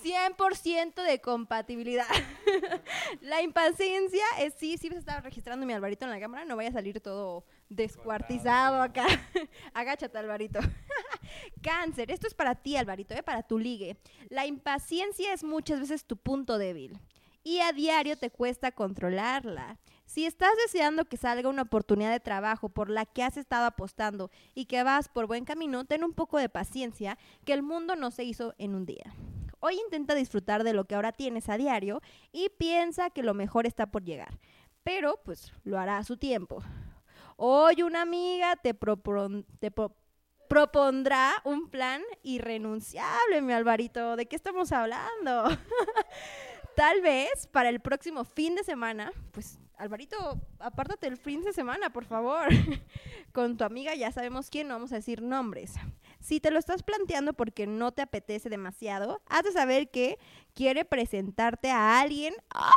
[0.05, 0.13] Así.
[0.37, 2.07] 100% de compatibilidad.
[3.21, 6.69] la impaciencia es sí, sí se estaba registrando mi Alvarito en la cámara, no vaya
[6.69, 9.05] a salir todo descuartizado acá.
[9.73, 10.59] Agáchate, Alvarito.
[11.61, 13.23] Cáncer, esto es para ti, Alvarito, ¿eh?
[13.23, 13.97] para tu ligue.
[14.29, 16.99] La impaciencia es muchas veces tu punto débil
[17.43, 19.77] y a diario te cuesta controlarla.
[20.05, 24.29] Si estás deseando que salga una oportunidad de trabajo por la que has estado apostando
[24.53, 28.11] y que vas por buen camino, ten un poco de paciencia, que el mundo no
[28.11, 29.15] se hizo en un día.
[29.67, 31.99] Hoy intenta disfrutar de lo que ahora tienes a diario
[32.31, 34.37] y piensa que lo mejor está por llegar,
[34.83, 36.61] pero pues lo hará a su tiempo.
[37.35, 39.95] Hoy una amiga te, propon- te pro-
[40.47, 44.15] propondrá un plan irrenunciable, mi Alvarito.
[44.15, 45.45] ¿De qué estamos hablando?
[46.75, 51.89] Tal vez para el próximo fin de semana, pues Alvarito, apártate el fin de semana,
[51.89, 52.49] por favor.
[53.33, 55.73] Con tu amiga ya sabemos quién, no vamos a decir nombres.
[56.25, 60.17] Si te lo estás planteando porque no te apetece demasiado, has de saber que
[60.55, 62.71] quiere presentarte a alguien ¡ah!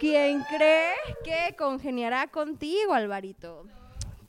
[0.00, 3.68] quien cree que congeniará contigo, Alvarito.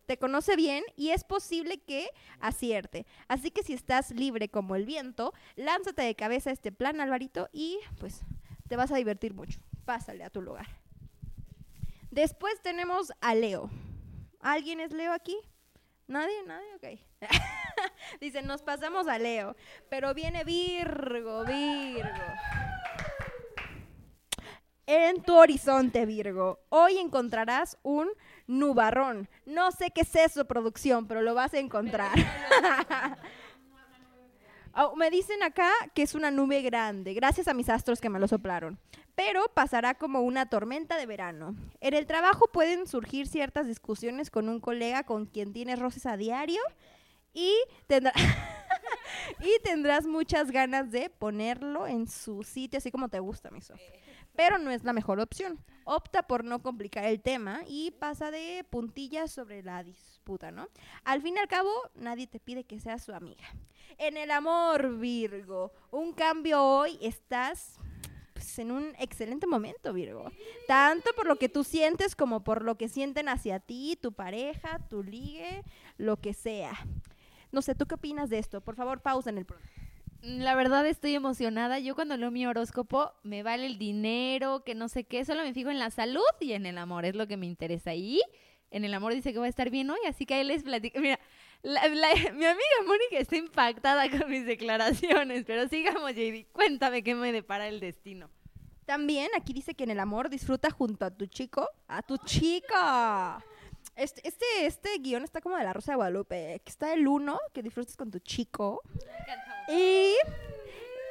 [0.06, 3.08] Te conoce bien y es posible que acierte.
[3.28, 7.80] Así que si estás libre como el viento, lánzate de cabeza este plan, Alvarito, y
[8.00, 8.22] pues
[8.68, 9.62] te vas a divertir mucho.
[9.84, 10.68] Pásale a tu lugar.
[12.12, 13.72] Después tenemos a Leo.
[14.42, 15.36] ¿Alguien es Leo aquí?
[16.08, 16.44] ¿Nadie?
[16.46, 16.76] ¿Nadie?
[16.76, 17.00] Ok.
[18.22, 19.56] Dice, nos pasamos a Leo.
[19.90, 22.26] Pero viene Virgo, Virgo.
[24.88, 28.08] En tu horizonte, Virgo, hoy encontrarás un
[28.46, 29.28] nubarrón.
[29.46, 32.12] No sé qué es eso, producción, pero lo vas a encontrar.
[34.78, 38.20] Oh, me dicen acá que es una nube grande, gracias a mis astros que me
[38.20, 38.78] lo soplaron.
[39.16, 41.56] Pero pasará como una tormenta de verano.
[41.80, 46.18] En el trabajo pueden surgir ciertas discusiones con un colega con quien tienes roces a
[46.18, 46.62] diario
[47.34, 47.54] y,
[47.88, 48.12] tendrá-
[49.40, 53.80] y tendrás muchas ganas de ponerlo en su sitio, así como te gusta, mi Sof.
[54.36, 55.58] Pero no es la mejor opción.
[55.86, 59.78] Opta por no complicar el tema y pasa de puntillas sobre la
[60.52, 60.68] ¿no?
[61.04, 63.46] Al fin y al cabo, nadie te pide que seas su amiga.
[63.98, 67.80] En el amor, Virgo, un cambio hoy, estás
[68.34, 70.32] pues, en un excelente momento, Virgo.
[70.68, 74.80] Tanto por lo que tú sientes como por lo que sienten hacia ti, tu pareja,
[74.90, 75.64] tu ligue,
[75.98, 76.74] lo que sea.
[77.52, 78.62] No sé, ¿tú qué opinas de esto?
[78.62, 79.72] Por favor, pausa en el programa.
[80.22, 81.78] La verdad estoy emocionada.
[81.78, 85.24] Yo cuando leo mi horóscopo me vale el dinero, que no sé qué.
[85.24, 87.06] Solo me fijo en la salud y en el amor.
[87.06, 87.94] Es lo que me interesa.
[87.94, 88.22] Y
[88.76, 91.00] en el amor dice que va a estar bien hoy, así que ahí les platico.
[91.00, 91.20] Mira,
[91.64, 96.48] la- la- mi amiga Mónica está impactada con mis declaraciones, pero sigamos, JD.
[96.52, 98.30] Cuéntame qué me depara el destino.
[98.86, 103.44] También aquí dice que en el amor disfruta junto a tu chico, a tu chica.
[103.96, 107.64] Este, este, este guion está como de la Rosa de Guadalupe, está el uno, que
[107.64, 108.82] disfrutes con tu chico.
[109.70, 110.14] Y,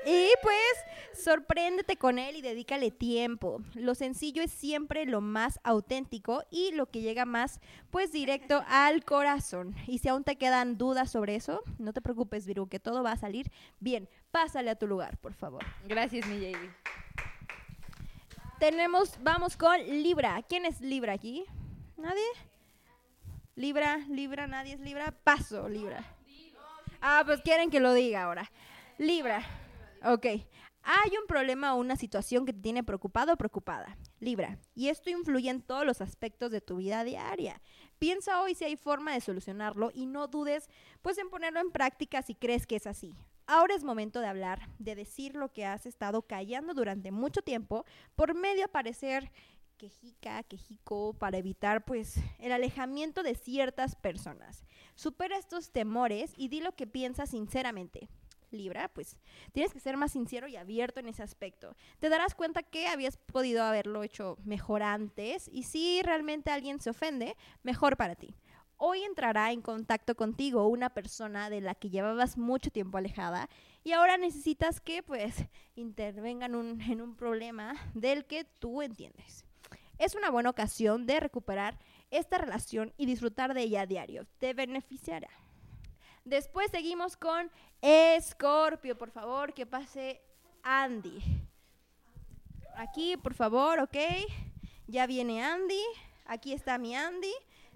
[0.06, 3.60] y pues sorpréndete con él y dedícale tiempo.
[3.74, 9.04] Lo sencillo es siempre lo más auténtico y lo que llega más pues directo al
[9.04, 9.74] corazón.
[9.86, 13.12] Y si aún te quedan dudas sobre eso, no te preocupes, Viru, que todo va
[13.12, 13.50] a salir
[13.80, 14.08] bien.
[14.30, 15.64] Pásale a tu lugar, por favor.
[15.86, 16.58] Gracias, mi JD.
[18.58, 20.42] Tenemos, vamos con Libra.
[20.48, 21.44] ¿Quién es Libra aquí?
[21.96, 22.22] ¿Nadie?
[23.56, 25.12] Libra, Libra, nadie es Libra.
[25.12, 26.04] Paso, Libra.
[27.00, 28.50] Ah, pues quieren que lo diga ahora.
[28.98, 29.42] Libra.
[30.04, 30.26] Ok.
[30.86, 33.96] Hay un problema o una situación que te tiene preocupado o preocupada.
[34.20, 34.58] Libra.
[34.74, 37.62] Y esto influye en todos los aspectos de tu vida diaria.
[37.98, 40.68] Piensa hoy si hay forma de solucionarlo y no dudes
[41.00, 43.14] pues en ponerlo en práctica si crees que es así.
[43.46, 47.86] Ahora es momento de hablar, de decir lo que has estado callando durante mucho tiempo
[48.14, 49.32] por medio de parecer
[49.78, 54.64] quejica, quejico, para evitar pues el alejamiento de ciertas personas.
[54.94, 58.08] Supera estos temores y di lo que piensas sinceramente.
[58.54, 59.16] Libra, pues
[59.52, 61.76] tienes que ser más sincero y abierto en ese aspecto.
[61.98, 66.90] Te darás cuenta que habías podido haberlo hecho mejor antes y si realmente alguien se
[66.90, 68.34] ofende, mejor para ti.
[68.76, 73.48] Hoy entrará en contacto contigo una persona de la que llevabas mucho tiempo alejada
[73.84, 75.46] y ahora necesitas que pues
[75.76, 79.44] intervengan en un problema del que tú entiendes.
[79.98, 81.78] Es una buena ocasión de recuperar
[82.10, 84.26] esta relación y disfrutar de ella a diario.
[84.38, 85.28] Te beneficiará.
[86.24, 87.50] Después seguimos con
[87.82, 90.22] Escorpio, por favor, que pase
[90.62, 91.22] Andy.
[92.76, 93.96] Aquí, por favor, ok.
[94.86, 95.82] Ya viene Andy.
[96.24, 97.32] Aquí está mi Andy.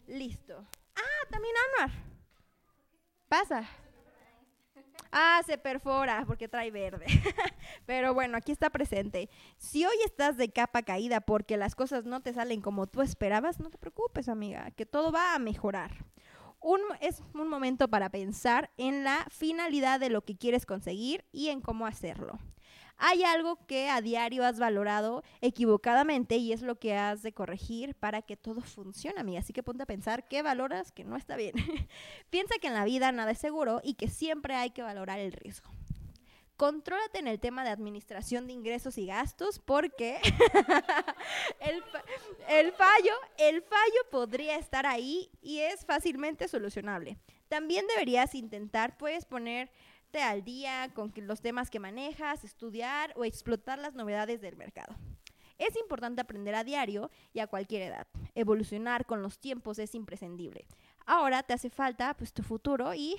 [0.07, 0.67] Listo.
[0.97, 1.97] Ah, también Anwar.
[3.29, 3.69] Pasa.
[5.13, 7.07] Ah, se perfora porque trae verde.
[7.87, 9.31] Pero bueno, aquí está presente.
[9.57, 13.61] Si hoy estás de capa caída porque las cosas no te salen como tú esperabas,
[13.61, 16.05] no te preocupes, amiga, que todo va a mejorar.
[17.01, 21.61] Es un momento para pensar en la finalidad de lo que quieres conseguir y en
[21.61, 22.39] cómo hacerlo.
[22.97, 27.95] Hay algo que a diario has valorado equivocadamente y es lo que has de corregir
[27.95, 29.39] para que todo funcione, amiga.
[29.39, 31.55] Así que ponte a pensar qué valoras que no está bien.
[32.31, 35.33] Piensa que en la vida nada es seguro y que siempre hay que valorar el
[35.33, 35.71] riesgo.
[36.59, 40.19] Contrólate en el tema de administración de ingresos y gastos porque
[41.61, 41.85] el,
[42.49, 47.17] el fallo, el fallo podría estar ahí y es fácilmente solucionable.
[47.49, 53.79] También deberías intentar, puedes ponerte al día con los temas que manejas, estudiar o explotar
[53.79, 54.97] las novedades del mercado.
[55.59, 58.09] Es importante aprender a diario y a cualquier edad.
[58.35, 60.67] Evolucionar con los tiempos es imprescindible.
[61.07, 63.15] Ahora te hace falta pues tu futuro y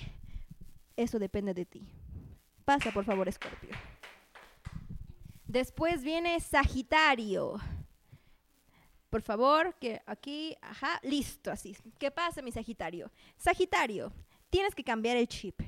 [0.94, 1.88] eso depende de ti.
[2.70, 3.70] Pasa, por favor, Escorpio.
[5.44, 7.58] Después viene Sagitario.
[9.10, 11.76] Por favor, que aquí, ajá, listo, así.
[11.98, 13.10] ¿Qué pasa, mi Sagitario?
[13.36, 14.12] Sagitario,
[14.50, 15.60] tienes que cambiar el chip.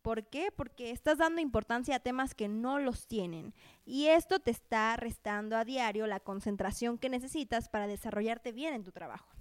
[0.00, 0.50] ¿Por qué?
[0.50, 3.52] Porque estás dando importancia a temas que no los tienen.
[3.84, 8.84] Y esto te está restando a diario la concentración que necesitas para desarrollarte bien en
[8.84, 9.37] tu trabajo.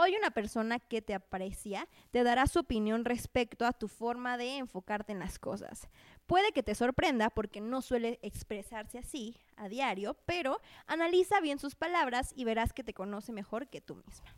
[0.00, 4.58] Hoy una persona que te aprecia te dará su opinión respecto a tu forma de
[4.58, 5.88] enfocarte en las cosas.
[6.28, 11.74] Puede que te sorprenda porque no suele expresarse así a diario, pero analiza bien sus
[11.74, 14.32] palabras y verás que te conoce mejor que tú misma.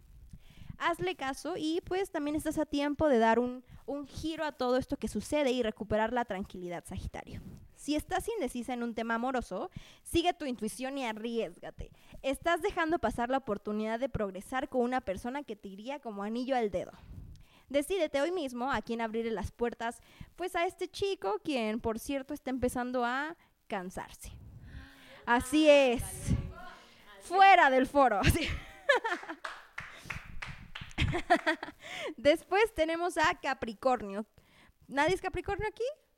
[0.78, 4.78] Hazle caso y pues también estás a tiempo de dar un, un giro a todo
[4.78, 7.42] esto que sucede y recuperar la tranquilidad, Sagitario.
[7.80, 9.70] Si estás indecisa en un tema amoroso,
[10.02, 11.90] sigue tu intuición y arriesgate.
[12.20, 16.54] Estás dejando pasar la oportunidad de progresar con una persona que te iría como anillo
[16.54, 16.92] al dedo.
[17.70, 20.02] Decídete hoy mismo a quién abrirle las puertas,
[20.36, 23.34] pues a este chico, quien por cierto está empezando a
[23.66, 24.30] cansarse.
[25.24, 26.02] Así es.
[27.22, 28.20] Fuera del foro.
[32.18, 34.26] Después tenemos a Capricornio.
[34.86, 36.09] ¿Nadie es Capricornio aquí?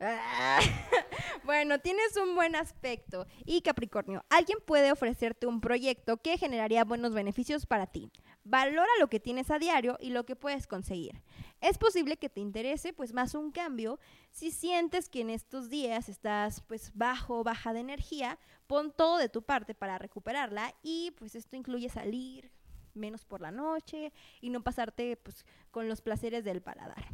[1.44, 3.26] Bueno, tienes un buen aspecto.
[3.44, 8.12] Y Capricornio, alguien puede ofrecerte un proyecto que generaría buenos beneficios para ti.
[8.44, 11.22] Valora lo que tienes a diario y lo que puedes conseguir.
[11.60, 13.98] Es posible que te interese pues más un cambio.
[14.30, 19.28] Si sientes que en estos días estás pues bajo, baja de energía, pon todo de
[19.28, 22.52] tu parte para recuperarla y pues esto incluye salir
[22.94, 27.08] menos por la noche y no pasarte pues con los placeres del paladar.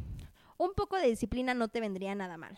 [0.57, 2.57] Un poco de disciplina no te vendría nada mal.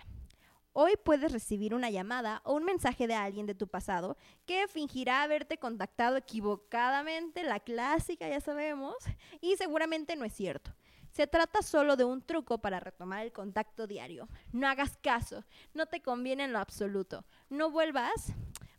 [0.73, 5.23] Hoy puedes recibir una llamada o un mensaje de alguien de tu pasado que fingirá
[5.23, 8.95] haberte contactado equivocadamente, la clásica ya sabemos,
[9.41, 10.75] y seguramente no es cierto.
[11.11, 14.29] Se trata solo de un truco para retomar el contacto diario.
[14.51, 15.43] No hagas caso,
[15.73, 17.25] no te conviene en lo absoluto.
[17.49, 18.33] No vuelvas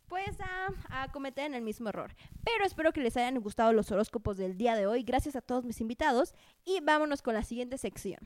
[0.07, 2.15] pues a, a, cometer el mismo error.
[2.45, 5.03] Pero espero que les hayan gustado los horóscopos del día de hoy.
[5.03, 6.35] Gracias a todos mis invitados
[6.65, 8.19] y vámonos con la siguiente sección.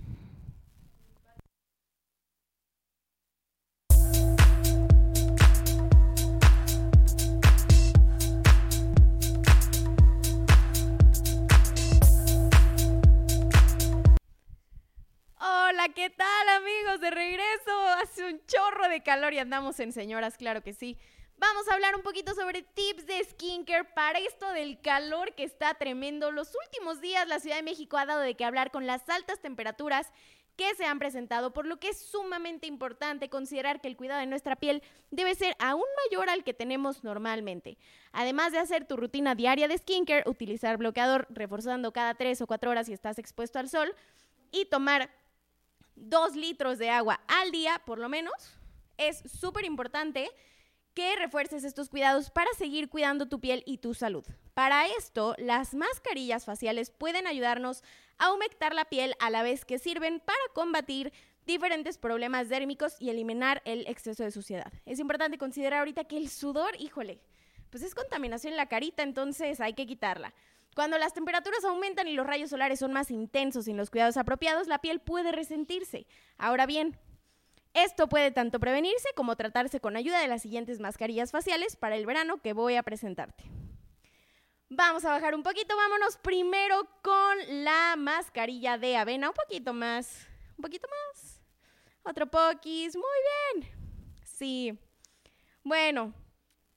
[15.57, 17.01] Hola, ¿qué tal amigos?
[17.01, 17.71] De regreso.
[18.03, 20.99] Hace un chorro de calor y andamos en señoras, claro que sí.
[21.37, 25.75] Vamos a hablar un poquito sobre tips de skincare para esto del calor que está
[25.75, 26.33] tremendo.
[26.33, 29.41] Los últimos días la Ciudad de México ha dado de qué hablar con las altas
[29.41, 30.13] temperaturas
[30.57, 34.27] que se han presentado, por lo que es sumamente importante considerar que el cuidado de
[34.27, 34.83] nuestra piel
[35.13, 37.79] debe ser aún mayor al que tenemos normalmente.
[38.11, 42.71] Además de hacer tu rutina diaria de skincare, utilizar bloqueador reforzando cada 3 o 4
[42.71, 43.95] horas si estás expuesto al sol
[44.51, 45.11] y tomar
[45.97, 48.35] 2 litros de agua al día, por lo menos,
[48.97, 50.31] es súper importante
[50.95, 54.25] que refuerces estos cuidados para seguir cuidando tu piel y tu salud.
[54.55, 57.83] Para esto, las mascarillas faciales pueden ayudarnos
[58.19, 61.13] a humectar la piel a la vez que sirven para combatir
[61.47, 64.73] diferentes problemas dérmicos y eliminar el exceso de suciedad.
[64.87, 67.21] Es importante considerar ahorita que el sudor, híjole,
[67.71, 70.33] pues es contaminación en la carita, entonces hay que quitarla.
[70.75, 74.67] Cuando las temperaturas aumentan y los rayos solares son más intensos sin los cuidados apropiados,
[74.67, 76.07] la piel puede resentirse.
[76.37, 76.99] Ahora bien,
[77.75, 82.07] esto puede tanto prevenirse como tratarse con ayuda de las siguientes mascarillas faciales para el
[82.07, 83.45] verano que voy a presentarte.
[84.69, 90.27] Vamos a bajar un poquito, vámonos primero con la mascarilla de avena, un poquito más,
[90.57, 91.41] un poquito más,
[92.03, 93.69] otro poquis, muy bien.
[94.25, 94.79] Sí.
[95.63, 96.13] Bueno,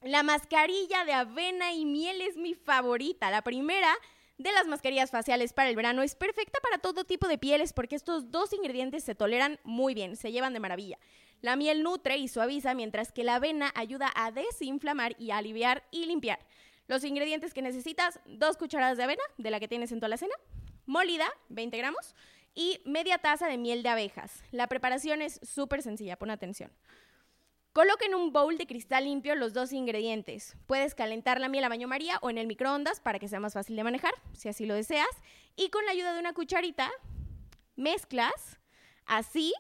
[0.02, 3.32] la mascarilla de avena y miel es mi favorita.
[3.32, 3.94] La primera
[4.38, 7.96] de las mascarillas faciales para el verano es perfecta para todo tipo de pieles porque
[7.96, 11.00] estos dos ingredientes se toleran muy bien, se llevan de maravilla.
[11.42, 16.06] La miel nutre y suaviza, mientras que la avena ayuda a desinflamar y aliviar y
[16.06, 16.40] limpiar.
[16.88, 20.34] Los ingredientes que necesitas, dos cucharadas de avena, de la que tienes en tu alacena,
[20.86, 22.16] molida, 20 gramos,
[22.56, 24.42] y media taza de miel de abejas.
[24.52, 26.72] La preparación es súper sencilla, pon atención.
[27.78, 30.56] Coloca en un bowl de cristal limpio los dos ingredientes.
[30.66, 33.54] Puedes calentar la miel a baño María o en el microondas para que sea más
[33.54, 35.06] fácil de manejar, si así lo deseas.
[35.56, 36.90] Y con la ayuda de una cucharita,
[37.76, 38.60] mezclas
[39.06, 39.54] así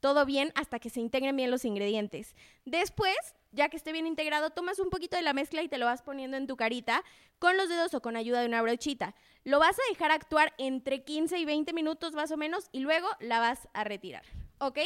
[0.00, 2.36] todo bien hasta que se integren bien los ingredientes.
[2.66, 3.16] Después,
[3.50, 6.02] ya que esté bien integrado, tomas un poquito de la mezcla y te lo vas
[6.02, 7.02] poniendo en tu carita
[7.38, 9.14] con los dedos o con ayuda de una brochita.
[9.42, 13.08] Lo vas a dejar actuar entre 15 y 20 minutos más o menos y luego
[13.20, 14.43] la vas a retirar.
[14.66, 14.78] ¿Ok?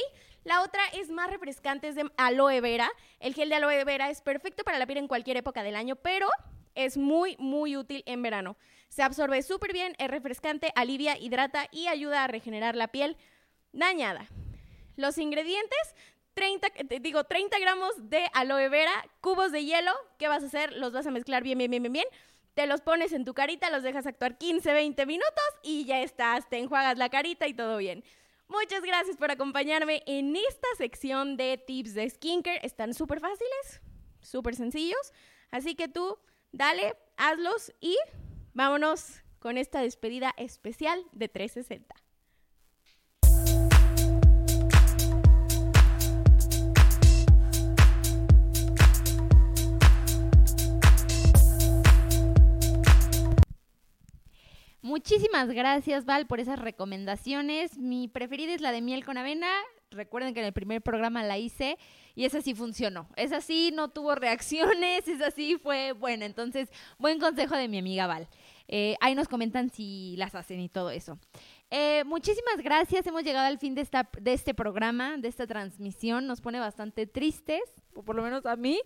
[0.44, 2.90] La otra es más refrescante, es de aloe vera.
[3.20, 5.96] El gel de aloe vera es perfecto para la piel en cualquier época del año,
[5.96, 6.28] pero
[6.74, 8.56] es muy, muy útil en verano.
[8.88, 13.16] Se absorbe súper bien, es refrescante, alivia, hidrata y ayuda a regenerar la piel
[13.72, 14.26] dañada.
[14.96, 15.94] Los ingredientes,
[16.34, 16.68] 30,
[17.00, 19.92] digo, 30 gramos de aloe vera, cubos de hielo.
[20.18, 20.72] ¿Qué vas a hacer?
[20.72, 22.06] Los vas a mezclar bien, bien, bien, bien, bien.
[22.54, 26.48] Te los pones en tu carita, los dejas actuar 15, 20 minutos y ya estás.
[26.48, 28.02] Te enjuagas la carita y todo bien.
[28.48, 32.60] Muchas gracias por acompañarme en esta sección de tips de skincare.
[32.62, 33.82] Están súper fáciles,
[34.22, 35.12] súper sencillos.
[35.50, 36.18] Así que tú,
[36.50, 37.96] dale, hazlos y
[38.54, 41.94] vámonos con esta despedida especial de 360.
[55.10, 57.78] Muchísimas gracias, Val, por esas recomendaciones.
[57.78, 59.48] Mi preferida es la de miel con avena.
[59.90, 61.78] Recuerden que en el primer programa la hice
[62.14, 63.08] y esa sí funcionó.
[63.16, 66.26] Esa sí no tuvo reacciones, esa sí fue buena.
[66.26, 68.28] Entonces, buen consejo de mi amiga Val.
[68.68, 71.18] Eh, ahí nos comentan si las hacen y todo eso.
[71.70, 73.06] Eh, muchísimas gracias.
[73.06, 76.26] Hemos llegado al fin de, esta, de este programa, de esta transmisión.
[76.26, 77.62] Nos pone bastante tristes,
[77.94, 78.78] o por lo menos a mí.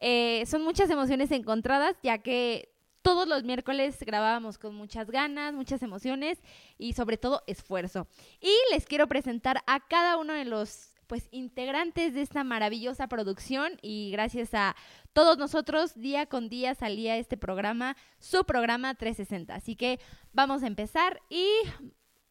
[0.00, 2.70] Eh, son muchas emociones encontradas, ya que
[3.08, 6.42] todos los miércoles grabábamos con muchas ganas, muchas emociones
[6.76, 8.06] y sobre todo esfuerzo.
[8.38, 13.78] Y les quiero presentar a cada uno de los pues integrantes de esta maravillosa producción
[13.80, 14.76] y gracias a
[15.14, 19.54] todos nosotros día con día salía este programa, su programa 360.
[19.54, 20.00] Así que
[20.34, 21.48] vamos a empezar y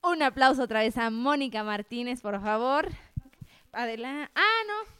[0.03, 2.87] un aplauso otra vez a Mónica Martínez, por favor.
[3.71, 4.31] Adelante.
[4.35, 4.97] Ah, no.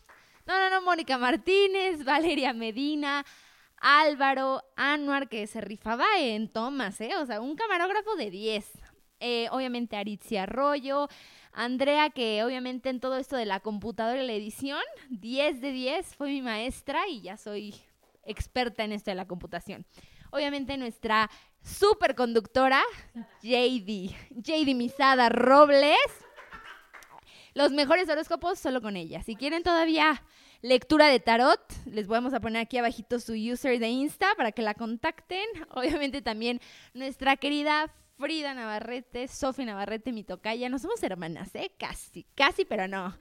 [0.47, 3.23] No, no, no, Mónica Martínez, Valeria Medina,
[3.80, 7.11] Álvaro, Anuar, que se rifaba en tomas, ¿eh?
[7.21, 8.71] O sea, un camarógrafo de 10.
[9.19, 11.07] eh, obviamente Aritzia Arroyo,
[11.51, 16.15] Andrea, que obviamente en todo esto de la computadora y la edición, 10 de 10,
[16.15, 17.73] fue mi maestra y ya soy
[18.23, 19.86] experta en esto de la computación.
[20.30, 21.32] Obviamente nuestra
[21.63, 22.84] superconductora,
[23.41, 25.97] JD, JD Misada Robles.
[27.58, 29.24] Los mejores horóscopos solo con ella.
[29.24, 30.24] Si quieren todavía
[30.62, 34.62] lectura de tarot, les vamos a poner aquí abajito su user de Insta para que
[34.62, 35.43] la contacten.
[35.72, 36.62] Obviamente también
[36.93, 40.70] nuestra querida Frida Navarrete, Sofía Navarrete, mi tocaya.
[40.70, 41.72] No somos hermanas, ¿eh?
[41.80, 43.18] Casi, casi, pero no.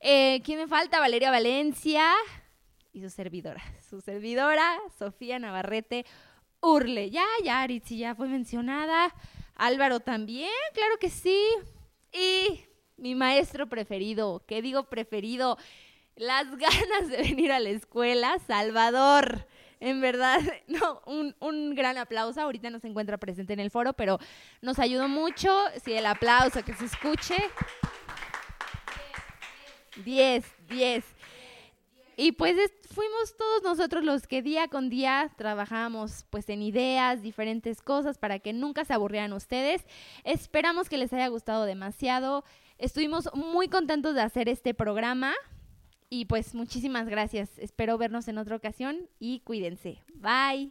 [0.00, 1.00] Eh, ¿Quién me falta?
[1.00, 2.12] Valeria Valencia
[2.92, 3.62] y su servidora.
[3.88, 6.04] Su servidora, Sofía Navarrete
[6.60, 7.08] Urle.
[7.08, 9.14] Ya, ya, Aritzi ya fue mencionada.
[9.54, 11.42] Álvaro también, claro que sí.
[12.12, 12.67] Y
[12.98, 15.56] mi maestro preferido, ¿qué digo preferido?
[16.16, 19.46] Las ganas de venir a la escuela, Salvador.
[19.80, 22.40] En verdad, no, un, un, gran aplauso.
[22.40, 24.18] Ahorita no se encuentra presente en el foro, pero
[24.60, 25.48] nos ayudó mucho.
[25.84, 27.36] Sí, el aplauso, que se escuche.
[30.04, 31.04] 10, 10.
[32.16, 32.56] Y pues
[32.92, 38.40] fuimos todos nosotros los que día con día trabajamos pues en ideas, diferentes cosas para
[38.40, 39.84] que nunca se aburrieran ustedes.
[40.24, 42.44] Esperamos que les haya gustado demasiado.
[42.78, 45.34] Estuvimos muy contentos de hacer este programa.
[46.10, 47.58] Y pues muchísimas gracias.
[47.58, 49.98] Espero vernos en otra ocasión y cuídense.
[50.14, 50.70] Bye.